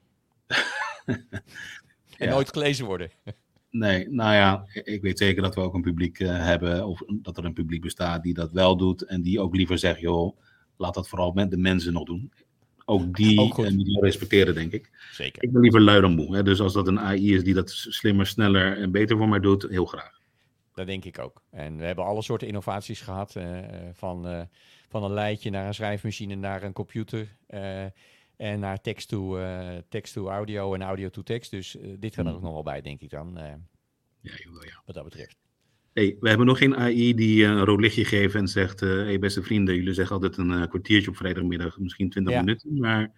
en 2.18 2.28
nooit 2.28 2.52
gelezen 2.52 2.86
worden. 2.86 3.10
Nee, 3.74 4.08
nou 4.08 4.34
ja, 4.34 4.66
ik 4.72 5.02
weet 5.02 5.18
zeker 5.18 5.42
dat 5.42 5.54
we 5.54 5.60
ook 5.60 5.74
een 5.74 5.82
publiek 5.82 6.18
uh, 6.18 6.44
hebben, 6.44 6.86
of 6.86 7.02
dat 7.08 7.36
er 7.36 7.44
een 7.44 7.52
publiek 7.52 7.80
bestaat 7.80 8.22
die 8.22 8.34
dat 8.34 8.52
wel 8.52 8.76
doet 8.76 9.02
en 9.02 9.22
die 9.22 9.40
ook 9.40 9.56
liever 9.56 9.78
zegt, 9.78 10.00
joh, 10.00 10.36
laat 10.76 10.94
dat 10.94 11.08
vooral 11.08 11.32
met 11.32 11.50
de 11.50 11.56
mensen 11.56 11.92
nog 11.92 12.04
doen. 12.04 12.32
Ook 12.84 13.16
die 13.16 13.40
ook 13.40 13.58
uh, 13.58 13.70
moet 13.70 13.86
je 13.86 14.00
respecteren, 14.00 14.54
denk 14.54 14.72
ik. 14.72 14.90
Zeker. 15.12 15.42
Ik 15.42 15.52
ben 15.52 15.60
liever 15.60 15.80
lui 15.80 16.00
dan 16.00 16.14
moe. 16.14 16.36
Hè? 16.36 16.42
Dus 16.42 16.60
als 16.60 16.72
dat 16.72 16.88
een 16.88 17.00
AI 17.00 17.34
is 17.34 17.44
die 17.44 17.54
dat 17.54 17.70
slimmer, 17.70 18.26
sneller 18.26 18.78
en 18.78 18.90
beter 18.90 19.16
voor 19.16 19.28
mij 19.28 19.40
doet, 19.40 19.66
heel 19.68 19.86
graag. 19.86 20.20
Dat 20.74 20.86
denk 20.86 21.04
ik 21.04 21.18
ook. 21.18 21.42
En 21.50 21.76
we 21.76 21.84
hebben 21.84 22.04
alle 22.04 22.22
soorten 22.22 22.46
innovaties 22.46 23.00
gehad. 23.00 23.34
Uh, 23.36 23.58
van, 23.92 24.28
uh, 24.28 24.40
van 24.88 25.04
een 25.04 25.12
leidje 25.12 25.50
naar 25.50 25.66
een 25.66 25.74
schrijfmachine, 25.74 26.34
naar 26.34 26.62
een 26.62 26.72
computer. 26.72 27.36
Uh, 27.50 27.84
en 28.36 28.60
naar 28.60 28.80
text 28.80 29.08
to, 29.08 29.38
text 29.88 30.12
to 30.12 30.28
audio 30.28 30.74
en 30.74 30.82
audio 30.82 31.08
to 31.08 31.22
text. 31.22 31.50
Dus 31.50 31.76
dit 31.98 32.14
gaat 32.14 32.26
er 32.26 32.34
ook 32.34 32.42
nog 32.42 32.52
wel 32.52 32.62
bij, 32.62 32.80
denk 32.80 33.00
ik 33.00 33.10
dan. 33.10 33.32
ja, 34.20 34.32
joh, 34.44 34.64
ja. 34.64 34.82
Wat 34.86 34.94
dat 34.94 35.04
betreft. 35.04 35.36
Hey, 35.92 36.16
we 36.20 36.28
hebben 36.28 36.46
nog 36.46 36.58
geen 36.58 36.76
AI 36.76 37.14
die 37.14 37.44
een 37.44 37.64
rood 37.64 37.80
lichtje 37.80 38.04
geeft 38.04 38.34
en 38.34 38.48
zegt: 38.48 38.80
hey, 38.80 39.18
beste 39.18 39.42
vrienden, 39.42 39.74
jullie 39.74 39.94
zeggen 39.94 40.14
altijd 40.14 40.36
een 40.36 40.68
kwartiertje 40.68 41.10
op 41.10 41.16
vrijdagmiddag, 41.16 41.78
misschien 41.78 42.10
20 42.10 42.32
ja. 42.32 42.40
minuten. 42.40 42.78
Maar. 42.78 43.12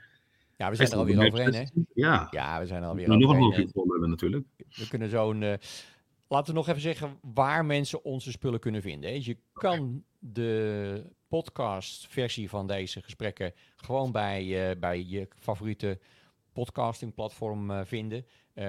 Ja, 0.57 0.71
we 0.71 0.77
zijn 0.77 0.91
er 0.91 0.97
alweer 0.97 1.27
overheen, 1.27 1.55
hè? 1.55 1.65
Ja. 1.95 2.29
ja, 2.31 2.61
we 2.61 2.67
zijn 2.67 2.83
er 2.83 2.89
alweer 2.89 3.11
overheen. 3.11 3.71
nog 3.75 3.89
een 4.03 4.11
natuurlijk. 4.11 4.47
We 4.57 4.89
kunnen 4.89 5.09
zo'n 5.09 5.59
laten 6.29 6.53
we 6.53 6.59
nog 6.59 6.69
even 6.69 6.81
zeggen 6.81 7.19
waar 7.23 7.65
mensen 7.65 8.05
onze 8.05 8.31
spullen 8.31 8.61
kunnen 8.61 8.83
vinden. 8.83 9.25
Je 9.25 9.39
kan 9.53 10.05
de 10.19 11.11
podcastversie 11.29 12.49
van 12.49 12.67
deze 12.67 13.03
gesprekken 13.03 13.53
gewoon 13.77 14.13
bij, 14.13 14.71
uh, 14.71 14.81
bij 14.81 15.05
je 15.05 15.29
favoriete 15.39 15.99
podcastingplatform 16.53 17.71
uh, 17.71 17.81
vinden. 17.85 18.27
Uh, 18.55 18.65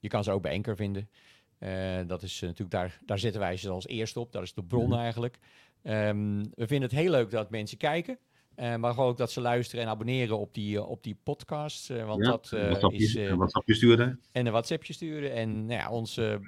je 0.00 0.08
kan 0.08 0.24
ze 0.24 0.30
ook 0.30 0.42
bij 0.42 0.54
Anchor 0.54 0.76
vinden. 0.76 1.08
Eh, 1.62 2.00
dat 2.06 2.22
is 2.22 2.40
natuurlijk 2.40 2.70
daar, 2.70 2.98
daar 3.04 3.18
zetten 3.18 3.40
wij 3.40 3.56
ze 3.56 3.70
als 3.70 3.86
eerste 3.86 4.20
op. 4.20 4.32
Dat 4.32 4.42
is 4.42 4.54
de 4.54 4.64
bron 4.64 4.94
eigenlijk. 4.94 5.38
Um, 5.82 6.40
we 6.40 6.66
vinden 6.66 6.88
het 6.88 6.98
heel 6.98 7.10
leuk 7.10 7.30
dat 7.30 7.50
mensen 7.50 7.78
kijken. 7.78 8.18
Uh, 8.56 8.76
maar 8.76 8.98
ook 8.98 9.16
dat 9.16 9.30
ze 9.30 9.40
luisteren 9.40 9.84
en 9.84 9.90
abonneren 9.90 10.38
op 10.38 10.54
die, 10.54 10.76
uh, 10.76 10.88
op 10.88 11.02
die 11.02 11.16
podcast. 11.22 11.90
Uh, 11.90 12.06
want 12.06 12.24
ja, 12.24 12.30
dat 12.30 12.92
is. 12.92 13.14
een 13.14 13.36
WhatsAppje 13.36 13.74
sturen. 13.74 14.20
En 14.32 14.46
een 14.46 14.52
WhatsAppje 14.52 14.92
sturen. 14.92 15.32
En 15.32 15.66
nou 15.66 15.80
ja, 15.80 15.90
onze 15.90 16.40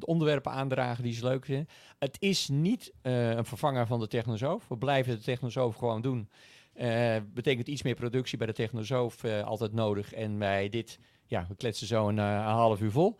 onderwerpen 0.00 0.52
aandragen 0.52 1.02
die 1.02 1.12
ze 1.12 1.24
leuk 1.24 1.44
vinden. 1.44 1.66
Het 1.98 2.16
is 2.20 2.48
niet 2.48 2.92
een 3.02 3.44
vervanger 3.44 3.86
van 3.86 4.00
de 4.00 4.08
Technosoof. 4.08 4.68
We 4.68 4.76
blijven 4.76 5.16
de 5.16 5.22
Technosoof 5.22 5.76
gewoon 5.76 6.02
doen. 6.02 6.28
betekent 7.34 7.68
iets 7.68 7.82
meer 7.82 7.94
productie 7.94 8.38
bij 8.38 8.46
de 8.46 8.52
Technosoof 8.52 9.24
altijd 9.24 9.72
nodig. 9.72 10.14
En 10.14 10.38
bij 10.38 10.68
dit, 10.68 10.98
ja, 11.26 11.46
we 11.48 11.54
kletsen 11.54 11.86
zo 11.86 12.08
een, 12.08 12.18
een 12.18 12.42
half 12.42 12.80
uur 12.80 12.90
vol. 12.90 13.16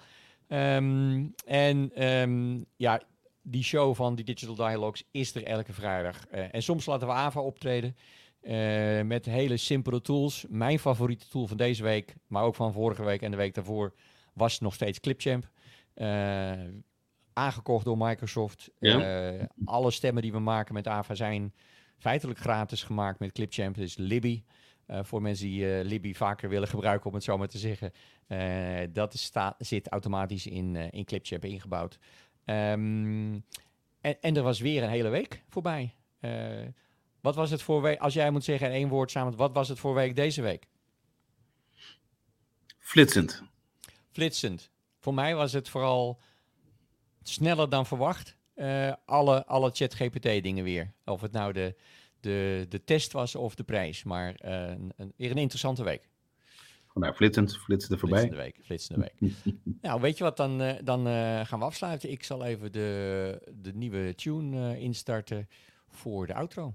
Um, 0.48 1.34
en 1.44 2.06
um, 2.06 2.64
ja, 2.76 3.02
die 3.42 3.62
show 3.62 3.94
van 3.94 4.14
die 4.14 4.24
Digital 4.24 4.54
Dialogues 4.54 5.04
is 5.10 5.34
er 5.34 5.44
elke 5.44 5.72
vrijdag. 5.72 6.26
Uh, 6.32 6.54
en 6.54 6.62
soms 6.62 6.86
laten 6.86 7.06
we 7.06 7.12
AVA 7.12 7.40
optreden 7.40 7.96
uh, 8.42 9.02
met 9.02 9.24
hele 9.24 9.56
simpele 9.56 10.00
tools. 10.00 10.44
Mijn 10.48 10.78
favoriete 10.78 11.28
tool 11.28 11.46
van 11.46 11.56
deze 11.56 11.82
week, 11.82 12.14
maar 12.26 12.42
ook 12.42 12.54
van 12.54 12.72
vorige 12.72 13.04
week 13.04 13.22
en 13.22 13.30
de 13.30 13.36
week 13.36 13.54
daarvoor, 13.54 13.94
was 14.32 14.60
nog 14.60 14.74
steeds 14.74 15.00
Clipchamp. 15.00 15.48
Uh, 15.94 16.52
aangekocht 17.32 17.84
door 17.84 17.98
Microsoft. 17.98 18.70
Ja. 18.78 19.48
alle 19.64 19.90
stemmen 19.90 20.22
die 20.22 20.32
we 20.32 20.38
maken 20.38 20.74
met 20.74 20.88
AVA 20.88 21.14
zijn 21.14 21.54
feitelijk 21.98 22.38
gratis 22.38 22.82
gemaakt 22.82 23.18
met 23.18 23.32
Clipchamp. 23.32 23.74
Dus 23.74 23.96
Libby. 23.96 24.42
voor 24.86 25.22
mensen 25.22 25.46
die 25.46 25.84
Libby 25.84 26.14
vaker 26.14 26.48
willen 26.48 26.68
gebruiken, 26.68 27.06
om 27.06 27.14
het 27.14 27.24
zo 27.24 27.38
maar 27.38 27.48
te 27.48 27.58
zeggen. 27.58 27.92
dat 28.92 29.14
is 29.14 29.32
zit 29.58 29.88
automatisch 29.88 30.46
in, 30.46 30.76
in 30.76 31.04
Clipchamp 31.04 31.44
ingebouwd. 31.44 31.98
Um, 32.44 33.44
en, 34.00 34.20
en, 34.20 34.36
er 34.36 34.42
was 34.42 34.60
weer 34.60 34.82
een 34.82 34.88
hele 34.88 35.08
week 35.08 35.42
voorbij. 35.48 35.94
Uh, 36.20 36.66
wat 37.20 37.34
was 37.34 37.50
het 37.50 37.62
voor 37.62 37.82
week, 37.82 37.98
als 37.98 38.14
jij 38.14 38.30
moet 38.30 38.44
zeggen 38.44 38.66
in 38.66 38.72
één 38.72 38.88
woord 38.88 39.10
samen, 39.10 39.36
wat 39.36 39.52
was 39.52 39.68
het 39.68 39.78
voor 39.78 39.94
week 39.94 40.16
deze 40.16 40.42
week? 40.42 40.66
Flitsend. 42.78 43.42
Flitsend. 44.10 44.70
Voor 44.98 45.14
mij 45.14 45.34
was 45.34 45.52
het 45.52 45.68
vooral 45.68 46.20
sneller 47.22 47.68
dan 47.68 47.86
verwacht. 47.86 48.36
Uh, 48.54 48.92
alle, 49.04 49.46
alle 49.46 49.70
ChatGPT 49.70 50.22
dingen 50.22 50.64
weer. 50.64 50.92
Of 51.04 51.20
het 51.20 51.32
nou 51.32 51.52
de, 51.52 51.76
de, 52.20 52.66
de 52.68 52.84
test 52.84 53.12
was 53.12 53.34
of 53.34 53.54
de 53.54 53.64
prijs. 53.64 54.02
Maar 54.02 54.34
uh, 54.44 54.68
een, 54.68 54.92
een, 54.96 55.12
weer 55.16 55.30
een 55.30 55.36
interessante 55.36 55.84
week. 55.84 56.08
Nou, 56.94 57.14
flitsend, 57.14 57.56
flitsende 57.56 57.98
voorbij. 57.98 58.18
Flitsende 58.18 58.42
week, 58.42 58.64
flitsende 58.64 59.10
week. 59.18 59.32
nou, 59.82 60.00
weet 60.00 60.18
je 60.18 60.24
wat, 60.24 60.36
dan, 60.36 60.62
uh, 60.62 60.72
dan 60.84 61.06
uh, 61.06 61.40
gaan 61.44 61.58
we 61.58 61.64
afsluiten. 61.64 62.10
Ik 62.10 62.24
zal 62.24 62.44
even 62.44 62.72
de, 62.72 63.52
de 63.62 63.72
nieuwe 63.74 64.14
tune 64.14 64.56
uh, 64.56 64.82
instarten 64.82 65.48
voor 65.88 66.26
de 66.26 66.34
outro. 66.34 66.74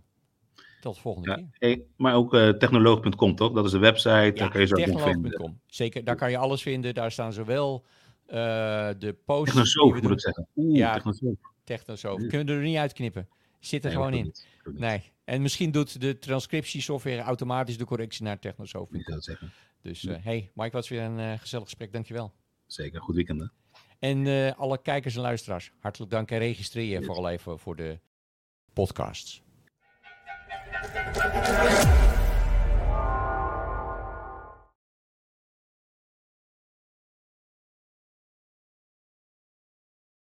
Tot 0.82 0.96
de 0.96 1.02
volgende 1.02 1.30
ja, 1.30 1.36
keer. 1.36 1.48
Hey, 1.60 1.84
maar 1.96 2.16
ook 2.16 2.36
technoloog.com, 2.36 3.36
toch? 3.36 3.54
Dat 3.54 3.66
is 3.66 3.72
de 3.72 3.78
website, 3.78 4.10
ja, 4.10 4.32
daar 4.32 4.50
kan 4.50 4.62
je 4.62 4.68
zo 4.68 4.76
ook 4.76 5.02
vinden. 5.02 5.62
Zeker, 5.66 6.04
daar 6.04 6.16
kan 6.16 6.32
je 6.32 6.38
alles 6.38 6.62
vinden. 6.62 6.94
Daar 6.94 7.12
staan 7.12 7.34
zowel 7.34 7.86
de 8.26 9.16
posts... 9.26 9.46
Technosoof, 9.46 10.02
moet 10.02 10.12
ik 10.12 10.22
zeggen. 10.22 10.48
Oeh, 10.56 10.78
ja, 10.78 10.94
technosoof. 10.94 11.36
technosoof. 11.64 12.18
Kunnen 12.28 12.46
we 12.46 12.54
er 12.54 12.62
niet 12.62 12.78
uitknippen. 12.78 13.28
Zit 13.60 13.86
er 13.86 13.90
nee, 13.90 13.98
gewoon 13.98 14.14
in. 14.14 14.24
Niet, 14.24 14.48
nee. 14.64 15.04
En 15.24 15.42
misschien 15.42 15.72
doet 15.72 16.02
de 16.02 16.20
transcriptiesoftware 16.20 17.22
automatisch 17.22 17.78
de 17.78 17.86
correctie 17.86 18.24
naar 18.24 18.40
technosoof. 18.40 18.94
Ik 18.94 19.04
zou 19.04 19.22
zeggen. 19.22 19.52
Dus 19.88 20.04
uh, 20.04 20.16
hey, 20.20 20.52
Mike, 20.54 20.72
was 20.72 20.90
weer 20.90 21.02
een 21.02 21.20
uh, 21.20 21.40
gezellig 21.40 21.66
gesprek. 21.66 21.94
Dankjewel. 21.94 22.34
Zeker, 22.66 23.02
goed 23.02 23.16
weekend. 23.16 23.42
Hè? 23.42 23.48
En 24.00 24.26
uh, 24.26 24.52
alle 24.60 24.82
kijkers 24.82 25.16
en 25.16 25.22
luisteraars, 25.22 25.72
hartelijk 25.80 26.12
dank 26.12 26.32
en 26.32 26.38
registreer 26.38 26.86
je 26.86 26.98
yes. 26.98 27.06
vooral 27.06 27.30
even 27.30 27.60
voor 27.60 27.76
de 27.76 28.00
podcasts. 28.74 29.42